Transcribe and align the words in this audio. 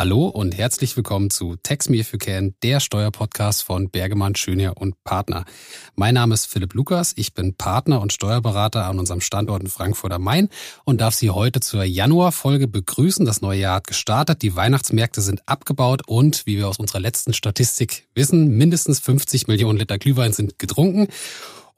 Hallo 0.00 0.28
und 0.28 0.56
herzlich 0.56 0.96
willkommen 0.96 1.28
zu 1.28 1.56
Tax 1.60 1.88
Me 1.88 1.96
If 1.96 2.12
You 2.12 2.18
Can, 2.18 2.54
der 2.62 2.78
Steuerpodcast 2.78 3.64
von 3.64 3.90
Bergemann, 3.90 4.36
Schönherr 4.36 4.76
und 4.76 4.94
Partner. 5.02 5.44
Mein 5.96 6.14
Name 6.14 6.34
ist 6.34 6.46
Philipp 6.46 6.74
Lukas, 6.74 7.14
ich 7.16 7.34
bin 7.34 7.56
Partner 7.56 8.00
und 8.00 8.12
Steuerberater 8.12 8.84
an 8.84 9.00
unserem 9.00 9.20
Standort 9.20 9.60
in 9.60 9.68
Frankfurt 9.68 10.12
am 10.12 10.22
Main 10.22 10.50
und 10.84 11.00
darf 11.00 11.14
Sie 11.14 11.30
heute 11.30 11.58
zur 11.58 11.82
Januarfolge 11.82 12.68
begrüßen. 12.68 13.26
Das 13.26 13.40
neue 13.40 13.58
Jahr 13.58 13.74
hat 13.74 13.88
gestartet, 13.88 14.42
die 14.42 14.54
Weihnachtsmärkte 14.54 15.20
sind 15.20 15.42
abgebaut 15.46 16.02
und, 16.06 16.46
wie 16.46 16.58
wir 16.58 16.68
aus 16.68 16.78
unserer 16.78 17.00
letzten 17.00 17.32
Statistik 17.32 18.06
wissen, 18.14 18.56
mindestens 18.56 19.00
50 19.00 19.48
Millionen 19.48 19.80
Liter 19.80 19.98
Glühwein 19.98 20.32
sind 20.32 20.60
getrunken. 20.60 21.08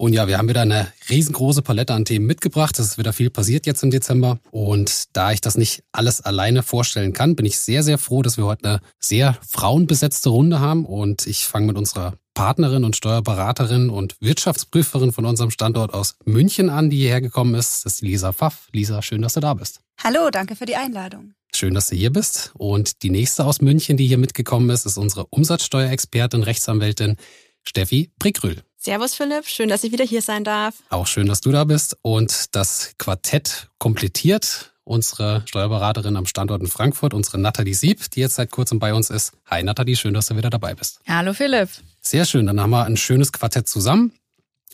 Und 0.01 0.15
ja, 0.15 0.27
wir 0.27 0.39
haben 0.39 0.49
wieder 0.49 0.63
eine 0.63 0.91
riesengroße 1.11 1.61
Palette 1.61 1.93
an 1.93 2.07
Themen 2.07 2.25
mitgebracht. 2.25 2.79
Es 2.79 2.87
ist 2.87 2.99
wieder 2.99 3.13
viel 3.13 3.29
passiert 3.29 3.67
jetzt 3.67 3.83
im 3.83 3.91
Dezember. 3.91 4.39
Und 4.51 5.15
da 5.15 5.31
ich 5.31 5.43
das 5.43 5.59
nicht 5.59 5.85
alles 5.93 6.23
alleine 6.23 6.63
vorstellen 6.63 7.13
kann, 7.13 7.37
bin 7.37 7.45
ich 7.45 7.59
sehr, 7.59 7.83
sehr 7.83 7.99
froh, 7.99 8.23
dass 8.23 8.39
wir 8.39 8.47
heute 8.47 8.65
eine 8.65 8.81
sehr 8.99 9.37
frauenbesetzte 9.47 10.31
Runde 10.31 10.59
haben. 10.59 10.87
Und 10.87 11.27
ich 11.27 11.45
fange 11.45 11.67
mit 11.67 11.77
unserer 11.77 12.15
Partnerin 12.33 12.85
und 12.85 12.97
Steuerberaterin 12.97 13.91
und 13.91 14.17
Wirtschaftsprüferin 14.23 15.13
von 15.13 15.27
unserem 15.27 15.51
Standort 15.51 15.93
aus 15.93 16.17
München 16.25 16.71
an, 16.71 16.89
die 16.89 16.97
hierher 16.97 17.21
gekommen 17.21 17.55
ist. 17.55 17.85
Das 17.85 17.97
ist 17.97 18.01
Lisa 18.01 18.33
Pfaff. 18.33 18.69
Lisa, 18.73 19.03
schön, 19.03 19.21
dass 19.21 19.35
du 19.35 19.41
da 19.41 19.53
bist. 19.53 19.83
Hallo, 20.03 20.31
danke 20.33 20.57
für 20.57 20.65
die 20.65 20.77
Einladung. 20.77 21.35
Schön, 21.55 21.75
dass 21.75 21.89
du 21.89 21.97
hier 21.97 22.11
bist. 22.11 22.53
Und 22.55 23.03
die 23.03 23.11
nächste 23.11 23.45
aus 23.45 23.61
München, 23.61 23.99
die 23.99 24.07
hier 24.07 24.17
mitgekommen 24.17 24.71
ist, 24.71 24.87
ist 24.87 24.97
unsere 24.97 25.27
Umsatzsteuerexpertin, 25.27 26.43
Rechtsanwältin 26.43 27.17
Steffi 27.65 28.11
Brickrühl. 28.19 28.63
Servus 28.77 29.15
Philipp, 29.15 29.47
schön, 29.47 29.69
dass 29.69 29.85
ich 29.85 29.93
wieder 29.93 30.05
hier 30.05 30.23
sein 30.23 30.43
darf. 30.43 30.75
Auch 30.89 31.07
schön, 31.07 31.27
dass 31.27 31.41
du 31.41 31.53
da 31.53 31.65
bist. 31.65 31.99
Und 32.03 32.55
das 32.55 32.95
Quartett 32.99 33.69
komplettiert 33.79 34.73
unsere 34.85 35.43
Steuerberaterin 35.47 36.17
am 36.17 36.27
Standort 36.27 36.63
in 36.63 36.67
Frankfurt, 36.67 37.15
unsere 37.15 37.39
Nathalie 37.39 37.75
Sieb, 37.75 38.11
die 38.11 38.21
jetzt 38.21 38.35
seit 38.35 38.51
kurzem 38.51 38.79
bei 38.79 38.93
uns 38.93 39.09
ist. 39.09 39.33
Hi 39.47 39.63
Nathalie, 39.63 39.97
schön, 39.97 40.15
dass 40.15 40.27
du 40.27 40.37
wieder 40.37 40.51
dabei 40.51 40.75
bist. 40.75 41.01
Hallo 41.07 41.33
Philipp. 41.33 41.69
Sehr 42.01 42.25
schön, 42.25 42.47
dann 42.47 42.61
haben 42.61 42.71
wir 42.71 42.85
ein 42.85 42.97
schönes 42.97 43.33
Quartett 43.33 43.69
zusammen. 43.69 44.13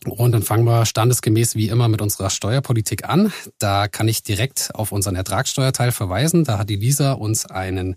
Und 0.04 0.32
dann 0.32 0.42
fangen 0.42 0.64
wir 0.64 0.86
standesgemäß 0.86 1.56
wie 1.56 1.68
immer 1.68 1.88
mit 1.88 2.00
unserer 2.00 2.30
Steuerpolitik 2.30 3.08
an. 3.08 3.32
Da 3.58 3.88
kann 3.88 4.08
ich 4.08 4.22
direkt 4.22 4.70
auf 4.74 4.92
unseren 4.92 5.16
Ertragssteuerteil 5.16 5.90
verweisen. 5.90 6.44
Da 6.44 6.58
hat 6.58 6.70
die 6.70 6.76
Lisa 6.76 7.12
uns 7.12 7.46
einen 7.46 7.96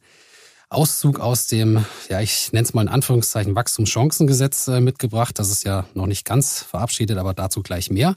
Auszug 0.70 1.20
aus 1.20 1.48
dem, 1.48 1.84
ja, 2.10 2.22
ich 2.22 2.52
nenne 2.54 2.64
es 2.64 2.74
mal 2.74 2.84
in 2.84 2.90
Anführungszeichen 2.90 3.56
Wachstumschancengesetz 3.56 4.68
äh, 4.68 4.82
mitgebracht. 4.82 5.40
Das 5.40 5.50
ist 5.50 5.64
ja 5.64 5.86
noch 5.96 6.06
nicht 6.06 6.26
ganz 6.26 6.62
verabschiedet, 6.62 7.18
aber 7.18 7.34
dazu 7.34 7.64
gleich 7.64 7.90
mehr. 7.90 8.16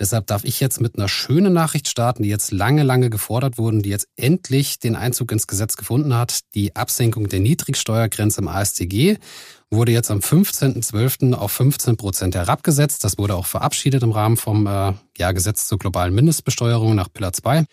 Deshalb 0.00 0.26
darf 0.26 0.42
ich 0.42 0.58
jetzt 0.58 0.80
mit 0.80 0.98
einer 0.98 1.08
schönen 1.08 1.52
Nachricht 1.52 1.86
starten, 1.86 2.24
die 2.24 2.28
jetzt 2.28 2.50
lange, 2.50 2.82
lange 2.82 3.10
gefordert 3.10 3.58
wurden, 3.58 3.80
die 3.80 3.90
jetzt 3.90 4.08
endlich 4.16 4.80
den 4.80 4.96
Einzug 4.96 5.30
ins 5.30 5.46
Gesetz 5.46 5.76
gefunden 5.76 6.16
hat. 6.16 6.40
Die 6.56 6.74
Absenkung 6.74 7.28
der 7.28 7.38
Niedrigsteuergrenze 7.38 8.40
im 8.40 8.48
ASTG 8.48 9.18
wurde 9.70 9.92
jetzt 9.92 10.10
am 10.10 10.18
15.12. 10.18 11.34
auf 11.34 11.52
15 11.52 11.96
Prozent 11.96 12.34
herabgesetzt. 12.34 13.04
Das 13.04 13.18
wurde 13.18 13.36
auch 13.36 13.46
verabschiedet 13.46 14.02
im 14.02 14.10
Rahmen 14.10 14.36
vom 14.36 14.66
äh, 14.66 14.94
ja, 15.16 15.30
Gesetz 15.30 15.68
zur 15.68 15.78
globalen 15.78 16.12
Mindestbesteuerung 16.12 16.96
nach 16.96 17.12
Pillar 17.12 17.32
2. 17.32 17.64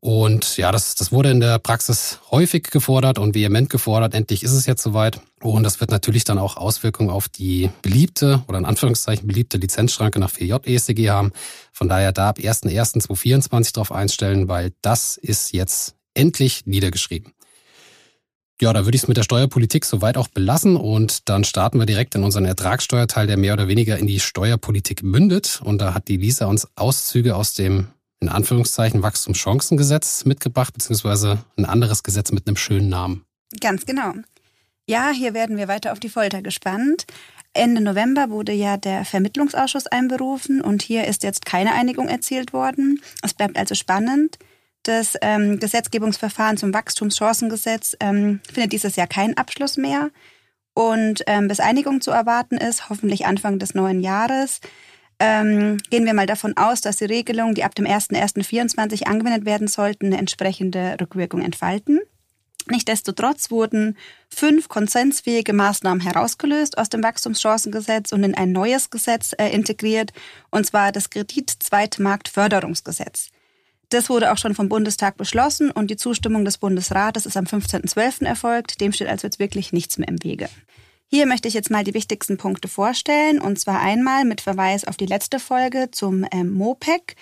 Und 0.00 0.56
ja, 0.56 0.70
das, 0.70 0.94
das 0.94 1.10
wurde 1.10 1.30
in 1.30 1.40
der 1.40 1.58
Praxis 1.58 2.20
häufig 2.30 2.64
gefordert 2.64 3.18
und 3.18 3.34
vehement 3.34 3.68
gefordert. 3.68 4.14
Endlich 4.14 4.44
ist 4.44 4.52
es 4.52 4.66
jetzt 4.66 4.82
soweit. 4.82 5.20
Und 5.40 5.64
das 5.64 5.80
wird 5.80 5.90
natürlich 5.90 6.24
dann 6.24 6.38
auch 6.38 6.56
Auswirkungen 6.56 7.10
auf 7.10 7.28
die 7.28 7.70
beliebte 7.82 8.44
oder 8.46 8.58
in 8.58 8.64
Anführungszeichen 8.64 9.26
beliebte 9.26 9.58
Lizenzschranke 9.58 10.20
nach 10.20 10.30
4J 10.30 10.64
ESDG 10.66 11.10
haben. 11.10 11.32
Von 11.72 11.88
daher 11.88 12.12
da 12.12 12.28
ab 12.28 12.38
1.1.2024 12.38 13.74
drauf 13.74 13.90
einstellen, 13.90 14.48
weil 14.48 14.72
das 14.82 15.16
ist 15.16 15.52
jetzt 15.52 15.96
endlich 16.14 16.66
niedergeschrieben. 16.66 17.32
Ja, 18.60 18.72
da 18.72 18.84
würde 18.84 18.96
ich 18.96 19.02
es 19.02 19.08
mit 19.08 19.16
der 19.16 19.22
Steuerpolitik 19.22 19.84
soweit 19.84 20.16
auch 20.16 20.26
belassen 20.26 20.76
und 20.76 21.28
dann 21.28 21.44
starten 21.44 21.78
wir 21.78 21.86
direkt 21.86 22.16
in 22.16 22.24
unseren 22.24 22.44
Ertragssteuerteil, 22.44 23.28
der 23.28 23.36
mehr 23.36 23.52
oder 23.52 23.68
weniger 23.68 23.98
in 23.98 24.08
die 24.08 24.18
Steuerpolitik 24.18 25.04
mündet. 25.04 25.60
Und 25.62 25.78
da 25.78 25.94
hat 25.94 26.08
die 26.08 26.16
Lisa 26.16 26.46
uns 26.46 26.66
Auszüge 26.74 27.36
aus 27.36 27.54
dem 27.54 27.88
in 28.20 28.28
Anführungszeichen 28.28 29.02
Wachstumschancengesetz 29.02 30.24
mitgebracht, 30.24 30.74
beziehungsweise 30.74 31.44
ein 31.56 31.64
anderes 31.64 32.02
Gesetz 32.02 32.32
mit 32.32 32.46
einem 32.46 32.56
schönen 32.56 32.88
Namen. 32.88 33.24
Ganz 33.60 33.86
genau. 33.86 34.14
Ja, 34.86 35.10
hier 35.10 35.34
werden 35.34 35.56
wir 35.56 35.68
weiter 35.68 35.92
auf 35.92 36.00
die 36.00 36.08
Folter 36.08 36.42
gespannt. 36.42 37.06
Ende 37.52 37.80
November 37.80 38.30
wurde 38.30 38.52
ja 38.52 38.76
der 38.76 39.04
Vermittlungsausschuss 39.04 39.86
einberufen 39.86 40.60
und 40.60 40.82
hier 40.82 41.06
ist 41.06 41.22
jetzt 41.22 41.44
keine 41.44 41.72
Einigung 41.72 42.08
erzielt 42.08 42.52
worden. 42.52 43.00
Es 43.22 43.34
bleibt 43.34 43.56
also 43.58 43.74
spannend. 43.74 44.38
Das 44.82 45.16
ähm, 45.22 45.58
Gesetzgebungsverfahren 45.58 46.56
zum 46.56 46.72
Wachstumschancengesetz 46.72 47.96
ähm, 48.00 48.40
findet 48.50 48.72
dieses 48.72 48.96
Jahr 48.96 49.06
keinen 49.06 49.36
Abschluss 49.36 49.76
mehr. 49.76 50.10
Und 50.72 51.24
ähm, 51.26 51.48
bis 51.48 51.60
Einigung 51.60 52.00
zu 52.00 52.12
erwarten 52.12 52.56
ist, 52.56 52.88
hoffentlich 52.88 53.26
Anfang 53.26 53.58
des 53.58 53.74
neuen 53.74 54.00
Jahres, 54.00 54.60
ähm, 55.20 55.78
gehen 55.90 56.06
wir 56.06 56.14
mal 56.14 56.26
davon 56.26 56.56
aus, 56.56 56.80
dass 56.80 56.96
die 56.96 57.06
Regelungen, 57.06 57.54
die 57.54 57.64
ab 57.64 57.74
dem 57.74 57.86
01.01.2024 57.86 59.04
angewendet 59.04 59.44
werden 59.44 59.68
sollten, 59.68 60.06
eine 60.06 60.18
entsprechende 60.18 60.96
Rückwirkung 61.00 61.42
entfalten. 61.42 62.00
Nichtsdestotrotz 62.70 63.50
wurden 63.50 63.96
fünf 64.28 64.68
konsensfähige 64.68 65.54
Maßnahmen 65.54 66.02
herausgelöst 66.02 66.78
aus 66.78 66.90
dem 66.90 67.02
Wachstumschancengesetz 67.02 68.12
und 68.12 68.22
in 68.24 68.34
ein 68.34 68.52
neues 68.52 68.90
Gesetz 68.90 69.34
äh, 69.38 69.48
integriert, 69.48 70.12
und 70.50 70.66
zwar 70.66 70.92
das 70.92 71.08
Kredit-Zweitmarktförderungsgesetz. 71.10 73.30
Das 73.88 74.10
wurde 74.10 74.32
auch 74.32 74.38
schon 74.38 74.54
vom 74.54 74.68
Bundestag 74.68 75.16
beschlossen 75.16 75.70
und 75.70 75.90
die 75.90 75.96
Zustimmung 75.96 76.44
des 76.44 76.58
Bundesrates 76.58 77.24
ist 77.24 77.38
am 77.38 77.46
15.12. 77.46 78.26
erfolgt. 78.26 78.82
Dem 78.82 78.92
steht 78.92 79.08
also 79.08 79.26
jetzt 79.26 79.38
wirklich 79.38 79.72
nichts 79.72 79.96
mehr 79.96 80.08
im 80.08 80.22
Wege. 80.22 80.50
Hier 81.10 81.24
möchte 81.24 81.48
ich 81.48 81.54
jetzt 81.54 81.70
mal 81.70 81.84
die 81.84 81.94
wichtigsten 81.94 82.36
Punkte 82.36 82.68
vorstellen 82.68 83.40
und 83.40 83.58
zwar 83.58 83.80
einmal 83.80 84.26
mit 84.26 84.42
Verweis 84.42 84.84
auf 84.84 84.98
die 84.98 85.06
letzte 85.06 85.40
Folge 85.40 85.90
zum 85.90 86.26
ähm, 86.32 86.52
MOPEC. 86.52 87.16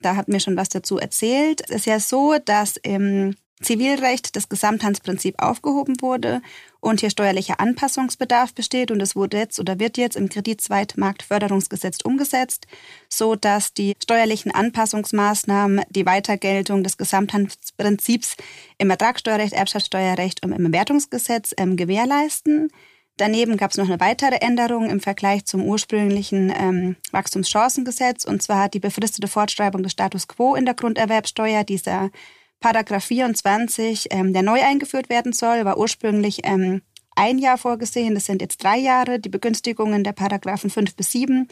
Da 0.00 0.14
hat 0.14 0.28
mir 0.28 0.38
schon 0.38 0.56
was 0.56 0.68
dazu 0.68 0.98
erzählt. 0.98 1.62
Es 1.68 1.78
ist 1.78 1.86
ja 1.86 1.98
so, 1.98 2.36
dass 2.38 2.76
im 2.76 3.34
Zivilrecht 3.60 4.36
das 4.36 4.48
Gesamthandsprinzip 4.48 5.42
aufgehoben 5.42 6.00
wurde 6.00 6.42
und 6.78 7.00
hier 7.00 7.10
steuerlicher 7.10 7.58
Anpassungsbedarf 7.58 8.54
besteht 8.54 8.92
und 8.92 9.00
es 9.00 9.16
wurde 9.16 9.38
jetzt 9.38 9.58
oder 9.58 9.80
wird 9.80 9.96
jetzt 9.96 10.16
im 10.16 10.28
Kreditzweitmarktförderungsgesetz 10.28 12.02
umgesetzt, 12.04 12.68
so 13.08 13.34
dass 13.34 13.72
die 13.72 13.94
steuerlichen 14.00 14.52
Anpassungsmaßnahmen 14.52 15.82
die 15.88 16.06
Weitergeltung 16.06 16.84
des 16.84 16.98
Gesamthandsprinzips 16.98 18.36
im 18.78 18.90
Ertragssteuerrecht, 18.90 19.54
Erbschaftssteuerrecht 19.54 20.44
und 20.44 20.52
im 20.52 20.64
Bewertungsgesetz 20.64 21.52
ähm, 21.56 21.76
gewährleisten. 21.76 22.70
Daneben 23.16 23.56
gab 23.56 23.70
es 23.70 23.76
noch 23.76 23.86
eine 23.86 24.00
weitere 24.00 24.36
Änderung 24.36 24.90
im 24.90 24.98
Vergleich 24.98 25.44
zum 25.44 25.62
ursprünglichen 25.62 26.52
ähm, 26.56 26.96
Wachstumschancengesetz, 27.12 28.24
und 28.24 28.42
zwar 28.42 28.68
die 28.68 28.80
befristete 28.80 29.28
Fortschreibung 29.28 29.84
des 29.84 29.92
Status 29.92 30.26
quo 30.26 30.56
in 30.56 30.64
der 30.64 30.74
Grunderwerbsteuer. 30.74 31.62
Dieser 31.62 32.10
Paragraph 32.58 33.04
24, 33.04 34.08
ähm, 34.10 34.32
der 34.32 34.42
neu 34.42 34.60
eingeführt 34.60 35.10
werden 35.10 35.32
soll, 35.32 35.64
war 35.64 35.78
ursprünglich 35.78 36.40
ähm, 36.42 36.82
ein 37.14 37.38
Jahr 37.38 37.56
vorgesehen. 37.56 38.14
Das 38.14 38.26
sind 38.26 38.42
jetzt 38.42 38.64
drei 38.64 38.78
Jahre. 38.78 39.20
Die 39.20 39.28
Begünstigungen 39.28 40.02
der 40.02 40.12
Paragraphen 40.12 40.70
5 40.70 40.96
bis 40.96 41.12
7. 41.12 41.46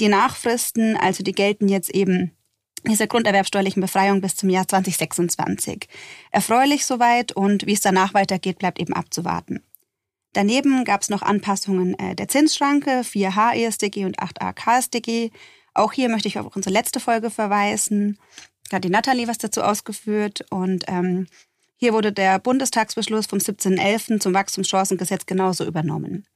Die 0.00 0.08
Nachfristen, 0.08 0.96
also 0.96 1.22
die 1.22 1.32
gelten 1.32 1.68
jetzt 1.68 1.90
eben 1.90 2.30
dieser 2.86 3.06
grunderwerbsteuerlichen 3.06 3.82
Befreiung 3.82 4.22
bis 4.22 4.34
zum 4.34 4.48
Jahr 4.48 4.66
2026. 4.66 5.88
Erfreulich 6.30 6.86
soweit 6.86 7.32
und 7.32 7.66
wie 7.66 7.74
es 7.74 7.80
danach 7.80 8.14
weitergeht, 8.14 8.58
bleibt 8.58 8.80
eben 8.80 8.94
abzuwarten. 8.94 9.62
Daneben 10.32 10.84
gab 10.84 11.02
es 11.02 11.10
noch 11.10 11.22
Anpassungen 11.22 11.98
äh, 11.98 12.14
der 12.14 12.28
Zinsschranke, 12.28 13.02
4H 13.02 13.54
ESDG 13.54 14.04
und 14.06 14.18
8a 14.18 14.52
KSDG. 14.52 15.30
Auch 15.74 15.92
hier 15.92 16.08
möchte 16.08 16.28
ich 16.28 16.38
auf 16.38 16.54
unsere 16.56 16.72
letzte 16.72 17.00
Folge 17.00 17.30
verweisen. 17.30 18.18
Da 18.70 18.76
hat 18.76 18.84
die 18.84 18.90
Nathalie 18.90 19.28
was 19.28 19.38
dazu 19.38 19.62
ausgeführt 19.62 20.44
und 20.50 20.84
ähm, 20.88 21.26
hier 21.76 21.92
wurde 21.92 22.12
der 22.12 22.38
Bundestagsbeschluss 22.38 23.26
vom 23.26 23.38
17.11. 23.38 24.20
zum 24.20 24.32
Wachstumschancengesetz 24.32 25.26
genauso 25.26 25.66
übernommen. 25.66 26.26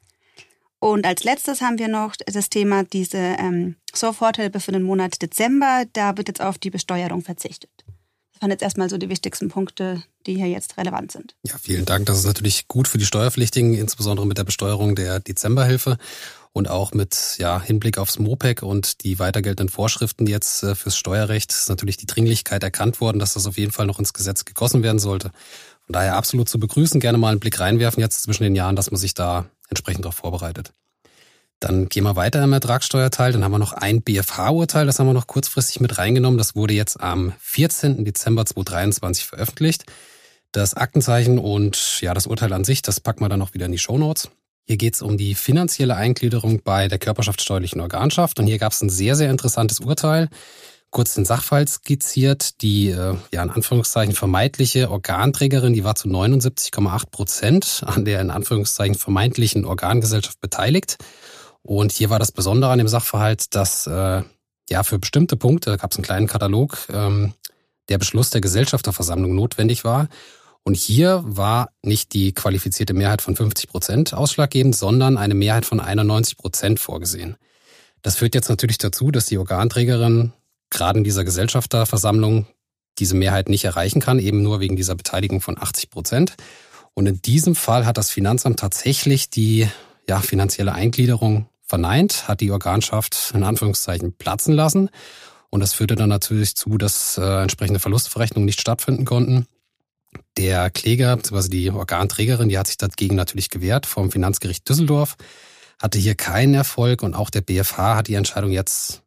Und 0.78 1.06
als 1.06 1.24
letztes 1.24 1.62
haben 1.62 1.78
wir 1.78 1.88
noch 1.88 2.16
das 2.16 2.50
Thema 2.50 2.84
diese 2.84 3.16
ähm, 3.16 3.76
Soforthilfe 3.94 4.60
für 4.60 4.72
den 4.72 4.82
Monat 4.82 5.22
Dezember. 5.22 5.84
Da 5.92 6.16
wird 6.16 6.28
jetzt 6.28 6.42
auf 6.42 6.58
die 6.58 6.70
Besteuerung 6.70 7.22
verzichtet. 7.22 7.70
Das 8.36 8.42
waren 8.42 8.50
jetzt 8.50 8.62
erstmal 8.62 8.90
so 8.90 8.98
die 8.98 9.08
wichtigsten 9.08 9.48
Punkte, 9.48 10.02
die 10.26 10.34
hier 10.34 10.48
jetzt 10.48 10.76
relevant 10.76 11.10
sind. 11.10 11.34
Ja, 11.42 11.54
vielen 11.58 11.86
Dank. 11.86 12.04
Das 12.04 12.18
ist 12.18 12.26
natürlich 12.26 12.68
gut 12.68 12.86
für 12.86 12.98
die 12.98 13.06
Steuerpflichtigen, 13.06 13.72
insbesondere 13.72 14.26
mit 14.26 14.36
der 14.36 14.44
Besteuerung 14.44 14.94
der 14.94 15.20
Dezemberhilfe 15.20 15.96
und 16.52 16.68
auch 16.68 16.92
mit 16.92 17.36
ja, 17.38 17.58
Hinblick 17.62 17.96
aufs 17.96 18.18
MOPEC 18.18 18.62
und 18.62 19.04
die 19.04 19.18
weitergeltenden 19.18 19.70
Vorschriften 19.70 20.26
jetzt 20.26 20.62
äh, 20.64 20.74
fürs 20.74 20.98
Steuerrecht 20.98 21.50
ist 21.50 21.70
natürlich 21.70 21.96
die 21.96 22.06
Dringlichkeit 22.06 22.62
erkannt 22.62 23.00
worden, 23.00 23.18
dass 23.18 23.32
das 23.32 23.46
auf 23.46 23.56
jeden 23.56 23.72
Fall 23.72 23.86
noch 23.86 23.98
ins 23.98 24.12
Gesetz 24.12 24.44
gegossen 24.44 24.82
werden 24.82 24.98
sollte. 24.98 25.30
Von 25.86 25.94
daher 25.94 26.16
absolut 26.16 26.50
zu 26.50 26.58
begrüßen, 26.58 27.00
gerne 27.00 27.16
mal 27.16 27.30
einen 27.30 27.40
Blick 27.40 27.58
reinwerfen 27.58 28.02
jetzt 28.02 28.22
zwischen 28.22 28.42
den 28.42 28.54
Jahren, 28.54 28.76
dass 28.76 28.90
man 28.90 29.00
sich 29.00 29.14
da 29.14 29.46
entsprechend 29.70 30.04
darauf 30.04 30.16
vorbereitet. 30.16 30.72
Dann 31.60 31.88
gehen 31.88 32.04
wir 32.04 32.16
weiter 32.16 32.42
im 32.44 32.52
Ertragssteuerteil. 32.52 33.32
Dann 33.32 33.42
haben 33.42 33.52
wir 33.52 33.58
noch 33.58 33.72
ein 33.72 34.02
BFH-Urteil, 34.02 34.86
das 34.86 34.98
haben 34.98 35.06
wir 35.06 35.14
noch 35.14 35.26
kurzfristig 35.26 35.80
mit 35.80 35.98
reingenommen. 35.98 36.38
Das 36.38 36.54
wurde 36.54 36.74
jetzt 36.74 37.00
am 37.00 37.32
14. 37.40 38.04
Dezember 38.04 38.44
2023 38.44 39.24
veröffentlicht. 39.24 39.84
Das 40.52 40.74
Aktenzeichen 40.74 41.38
und 41.38 42.00
ja, 42.00 42.14
das 42.14 42.26
Urteil 42.26 42.52
an 42.52 42.64
sich, 42.64 42.82
das 42.82 43.00
packen 43.00 43.20
wir 43.20 43.28
dann 43.28 43.38
noch 43.38 43.54
wieder 43.54 43.66
in 43.66 43.72
die 43.72 43.78
Shownotes. 43.78 44.30
Hier 44.66 44.76
geht 44.76 44.94
es 44.94 45.02
um 45.02 45.16
die 45.16 45.34
finanzielle 45.34 45.96
Eingliederung 45.96 46.60
bei 46.62 46.88
der 46.88 46.98
körperschaftssteuerlichen 46.98 47.80
Organschaft. 47.80 48.40
Und 48.40 48.46
hier 48.46 48.58
gab 48.58 48.72
es 48.72 48.82
ein 48.82 48.90
sehr, 48.90 49.14
sehr 49.14 49.30
interessantes 49.30 49.80
Urteil. 49.80 50.28
Kurz 50.90 51.14
den 51.14 51.24
Sachfall 51.24 51.68
skizziert. 51.68 52.62
Die, 52.62 52.88
äh, 52.90 53.14
ja, 53.32 53.42
in 53.42 53.50
Anführungszeichen 53.50 54.14
vermeintliche 54.14 54.90
Organträgerin, 54.90 55.72
die 55.72 55.84
war 55.84 55.94
zu 55.94 56.08
79,8 56.08 57.10
Prozent 57.10 57.82
an 57.86 58.04
der 58.04 58.20
in 58.20 58.30
Anführungszeichen 58.30 58.96
vermeintlichen 58.96 59.64
Organgesellschaft 59.64 60.40
beteiligt. 60.40 60.96
Und 61.66 61.90
hier 61.90 62.10
war 62.10 62.18
das 62.18 62.32
Besondere 62.32 62.70
an 62.70 62.78
dem 62.78 62.88
Sachverhalt, 62.88 63.54
dass 63.54 63.86
äh, 63.86 64.22
ja 64.70 64.82
für 64.82 64.98
bestimmte 64.98 65.36
Punkte, 65.36 65.70
da 65.70 65.76
gab 65.76 65.90
es 65.90 65.96
einen 65.96 66.04
kleinen 66.04 66.26
Katalog, 66.28 66.78
ähm, 66.92 67.34
der 67.88 67.98
Beschluss 67.98 68.30
der 68.30 68.40
Gesellschafterversammlung 68.40 69.34
notwendig 69.34 69.84
war. 69.84 70.08
Und 70.62 70.76
hier 70.76 71.22
war 71.24 71.70
nicht 71.82 72.12
die 72.12 72.32
qualifizierte 72.32 72.94
Mehrheit 72.94 73.22
von 73.22 73.36
50 73.36 73.68
Prozent 73.68 74.14
ausschlaggebend, 74.14 74.74
sondern 74.74 75.16
eine 75.16 75.34
Mehrheit 75.34 75.64
von 75.64 75.80
91 75.80 76.36
Prozent 76.36 76.80
vorgesehen. 76.80 77.36
Das 78.02 78.16
führt 78.16 78.34
jetzt 78.34 78.48
natürlich 78.48 78.78
dazu, 78.78 79.10
dass 79.10 79.26
die 79.26 79.38
Organträgerin 79.38 80.32
gerade 80.70 80.98
in 80.98 81.04
dieser 81.04 81.24
Gesellschafterversammlung 81.24 82.46
diese 82.98 83.14
Mehrheit 83.14 83.48
nicht 83.48 83.64
erreichen 83.64 84.00
kann, 84.00 84.18
eben 84.18 84.42
nur 84.42 84.60
wegen 84.60 84.76
dieser 84.76 84.94
Beteiligung 84.94 85.40
von 85.40 85.58
80 85.58 85.90
Prozent. 85.90 86.34
Und 86.94 87.06
in 87.06 87.20
diesem 87.22 87.54
Fall 87.54 87.86
hat 87.86 87.98
das 87.98 88.10
Finanzamt 88.10 88.58
tatsächlich 88.58 89.30
die 89.30 89.68
ja, 90.08 90.20
finanzielle 90.20 90.72
Eingliederung 90.72 91.48
verneint, 91.66 92.28
hat 92.28 92.40
die 92.40 92.50
Organschaft 92.50 93.32
in 93.34 93.42
Anführungszeichen 93.42 94.16
platzen 94.16 94.54
lassen. 94.54 94.90
Und 95.50 95.60
das 95.60 95.72
führte 95.72 95.94
dann 95.94 96.08
natürlich 96.08 96.56
zu, 96.56 96.78
dass 96.78 97.18
äh, 97.18 97.42
entsprechende 97.42 97.80
Verlustverrechnungen 97.80 98.46
nicht 98.46 98.60
stattfinden 98.60 99.04
konnten. 99.04 99.46
Der 100.36 100.70
Kläger 100.70 101.16
bzw. 101.16 101.48
die 101.48 101.70
Organträgerin, 101.70 102.48
die 102.48 102.58
hat 102.58 102.66
sich 102.66 102.78
dagegen 102.78 103.16
natürlich 103.16 103.50
gewehrt 103.50 103.86
vom 103.86 104.10
Finanzgericht 104.10 104.68
Düsseldorf, 104.68 105.16
hatte 105.80 105.98
hier 105.98 106.14
keinen 106.14 106.54
Erfolg 106.54 107.02
und 107.02 107.14
auch 107.14 107.30
der 107.30 107.42
BFH 107.42 107.96
hat 107.96 108.08
die 108.08 108.14
Entscheidung 108.14 108.50
jetzt 108.50 109.02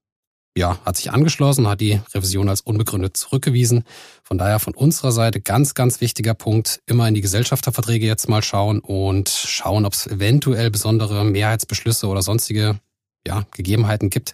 ja, 0.59 0.77
hat 0.85 0.97
sich 0.97 1.11
angeschlossen, 1.11 1.67
hat 1.67 1.79
die 1.79 2.01
Revision 2.13 2.50
als 2.50 2.61
unbegründet 2.61 3.15
zurückgewiesen. 3.15 3.85
Von 4.23 4.38
daher 4.38 4.59
von 4.59 4.75
unserer 4.75 5.11
Seite 5.13 5.39
ganz, 5.39 5.73
ganz 5.73 6.01
wichtiger 6.01 6.33
Punkt, 6.33 6.81
immer 6.85 7.07
in 7.07 7.13
die 7.13 7.21
Gesellschafterverträge 7.21 8.06
jetzt 8.06 8.27
mal 8.27 8.44
schauen 8.44 8.79
und 8.79 9.29
schauen, 9.29 9.85
ob 9.85 9.94
es 9.94 10.06
eventuell 10.06 10.69
besondere 10.69 11.23
Mehrheitsbeschlüsse 11.23 12.07
oder 12.07 12.21
sonstige 12.21 12.79
ja, 13.25 13.45
Gegebenheiten 13.51 14.09
gibt, 14.09 14.33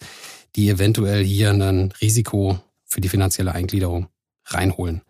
die 0.55 0.69
eventuell 0.69 1.23
hier 1.23 1.51
ein 1.51 1.93
Risiko 2.01 2.59
für 2.85 3.01
die 3.01 3.09
finanzielle 3.09 3.53
Eingliederung 3.53 4.07
reinholen. 4.45 5.03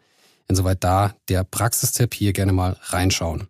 Insoweit 0.49 0.83
da 0.83 1.15
der 1.29 1.45
Praxistipp 1.45 2.13
hier 2.13 2.33
gerne 2.33 2.51
mal 2.51 2.77
reinschauen. 2.81 3.47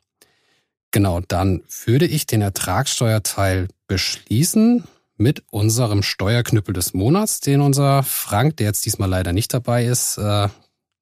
Genau, 0.92 1.20
dann 1.20 1.64
würde 1.86 2.06
ich 2.06 2.28
den 2.28 2.42
Ertragssteuerteil 2.42 3.68
beschließen 3.88 4.84
mit 5.18 5.44
unserem 5.52 6.04
Steuerknüppel 6.04 6.74
des 6.74 6.94
Monats, 6.94 7.40
den 7.40 7.62
unser 7.62 8.04
Frank, 8.04 8.58
der 8.58 8.68
jetzt 8.68 8.86
diesmal 8.86 9.10
leider 9.10 9.34
nicht 9.34 9.54
dabei 9.54 9.86
ist, 9.86 10.18
äh, 10.18 10.50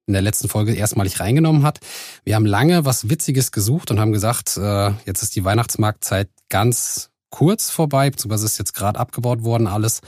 in 0.06 0.14
der 0.14 0.22
letzten 0.22 0.50
Folge 0.50 0.74
erstmalig 0.74 1.20
reingenommen 1.20 1.64
hat. 1.64 1.80
Wir 2.24 2.36
haben 2.36 2.46
lange 2.46 2.86
was 2.86 3.10
Witziges 3.10 3.52
gesucht 3.52 3.90
und 3.90 4.00
haben 4.00 4.12
gesagt, 4.12 4.58
äh, 4.58 4.92
jetzt 5.06 5.24
ist 5.24 5.36
die 5.36 5.46
Weihnachtsmarktzeit 5.46 6.30
ganz 6.50 7.10
kurz 7.30 7.72
vorbei, 7.72 8.12
beziehungsweise 8.12 8.46
ist 8.46 8.60
jetzt 8.60 8.74
gerade 8.74 9.00
abgebaut 9.00 9.44
worden 9.44 9.66
alles. 9.66 10.02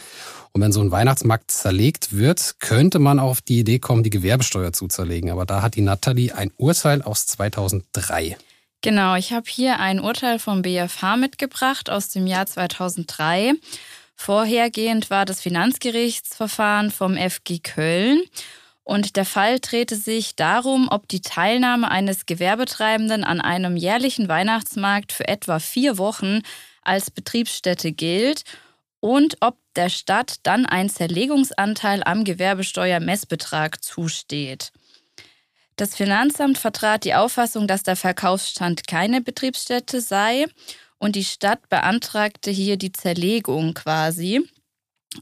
Und 0.52 0.62
wenn 0.62 0.72
so 0.72 0.82
ein 0.82 0.92
Weihnachtsmarkt 0.92 1.50
zerlegt 1.50 2.16
wird, 2.16 2.60
könnte 2.60 3.00
man 3.00 3.20
auf 3.20 3.42
die 3.42 3.60
Idee 3.60 3.80
kommen, 3.80 4.04
die 4.04 4.10
Gewerbesteuer 4.10 4.74
zu 4.74 4.88
zerlegen. 4.88 5.32
Aber 5.32 5.46
da 5.46 5.62
hat 5.62 5.76
die 5.76 5.82
Nathalie 5.82 6.36
ein 6.36 6.52
Urteil 6.56 7.02
aus 7.02 7.26
2003. 7.26 8.38
Genau, 8.82 9.16
ich 9.16 9.34
habe 9.34 9.50
hier 9.50 9.80
ein 9.80 10.00
Urteil 10.00 10.38
vom 10.38 10.62
BFH 10.62 11.18
mitgebracht 11.18 11.90
aus 11.90 12.10
dem 12.10 12.28
Jahr 12.28 12.46
2003. 12.46 13.54
Vorhergehend 14.16 15.10
war 15.10 15.26
das 15.26 15.42
Finanzgerichtsverfahren 15.42 16.92
vom 16.92 17.16
FG 17.18 17.60
Köln. 17.60 18.22
Und 18.84 19.16
der 19.16 19.26
Fall 19.26 19.60
drehte 19.60 19.96
sich 19.96 20.36
darum, 20.36 20.88
ob 20.90 21.08
die 21.08 21.22
Teilnahme 21.22 21.90
eines 21.90 22.26
Gewerbetreibenden 22.26 23.24
an 23.24 23.42
einem 23.42 23.78
jährlichen 23.78 24.28
Weihnachtsmarkt 24.28 25.12
für 25.12 25.28
etwa 25.28 25.60
vier 25.60 25.98
Wochen 25.98 26.42
als 26.84 27.10
Betriebsstätte 27.10 27.92
gilt 27.92 28.44
und 29.00 29.38
ob 29.42 29.58
der 29.76 29.90
Stadt 29.90 30.36
dann 30.44 30.66
ein 30.66 30.90
Zerlegungsanteil 30.90 32.04
am 32.04 32.24
Gewerbesteuermessbetrag 32.24 33.84
zusteht. 33.84 34.72
Das 35.76 35.96
Finanzamt 35.96 36.58
vertrat 36.58 37.04
die 37.04 37.16
Auffassung, 37.16 37.68
dass 37.68 37.84
der 37.84 37.96
Verkaufsstand 37.96 38.88
keine 38.88 39.20
Betriebsstätte 39.22 40.00
sei 40.00 40.46
und 40.98 41.16
die 41.16 41.24
Stadt 41.24 41.70
beantragte 41.70 42.52
hier 42.52 42.78
die 42.78 42.92
Zerlegung 42.92 43.74
quasi. 43.74 44.42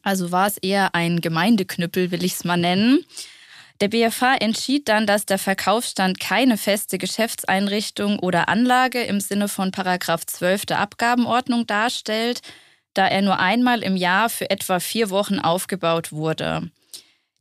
Also 0.01 0.31
war 0.31 0.47
es 0.47 0.57
eher 0.57 0.95
ein 0.95 1.21
Gemeindeknüppel, 1.21 2.11
will 2.11 2.23
ich 2.23 2.33
es 2.33 2.43
mal 2.43 2.57
nennen. 2.57 3.05
Der 3.81 3.89
BFH 3.89 4.37
entschied 4.37 4.87
dann, 4.87 5.05
dass 5.05 5.25
der 5.25 5.37
Verkaufsstand 5.37 6.19
keine 6.19 6.57
feste 6.57 6.97
Geschäftseinrichtung 6.97 8.19
oder 8.19 8.47
Anlage 8.47 9.01
im 9.03 9.19
Sinne 9.19 9.47
von 9.47 9.71
Paragraph 9.71 10.25
12 10.25 10.65
der 10.65 10.79
Abgabenordnung 10.79 11.67
darstellt, 11.67 12.41
da 12.93 13.07
er 13.07 13.21
nur 13.21 13.39
einmal 13.39 13.83
im 13.83 13.97
Jahr 13.97 14.29
für 14.29 14.49
etwa 14.49 14.79
vier 14.79 15.09
Wochen 15.09 15.39
aufgebaut 15.39 16.11
wurde. 16.11 16.69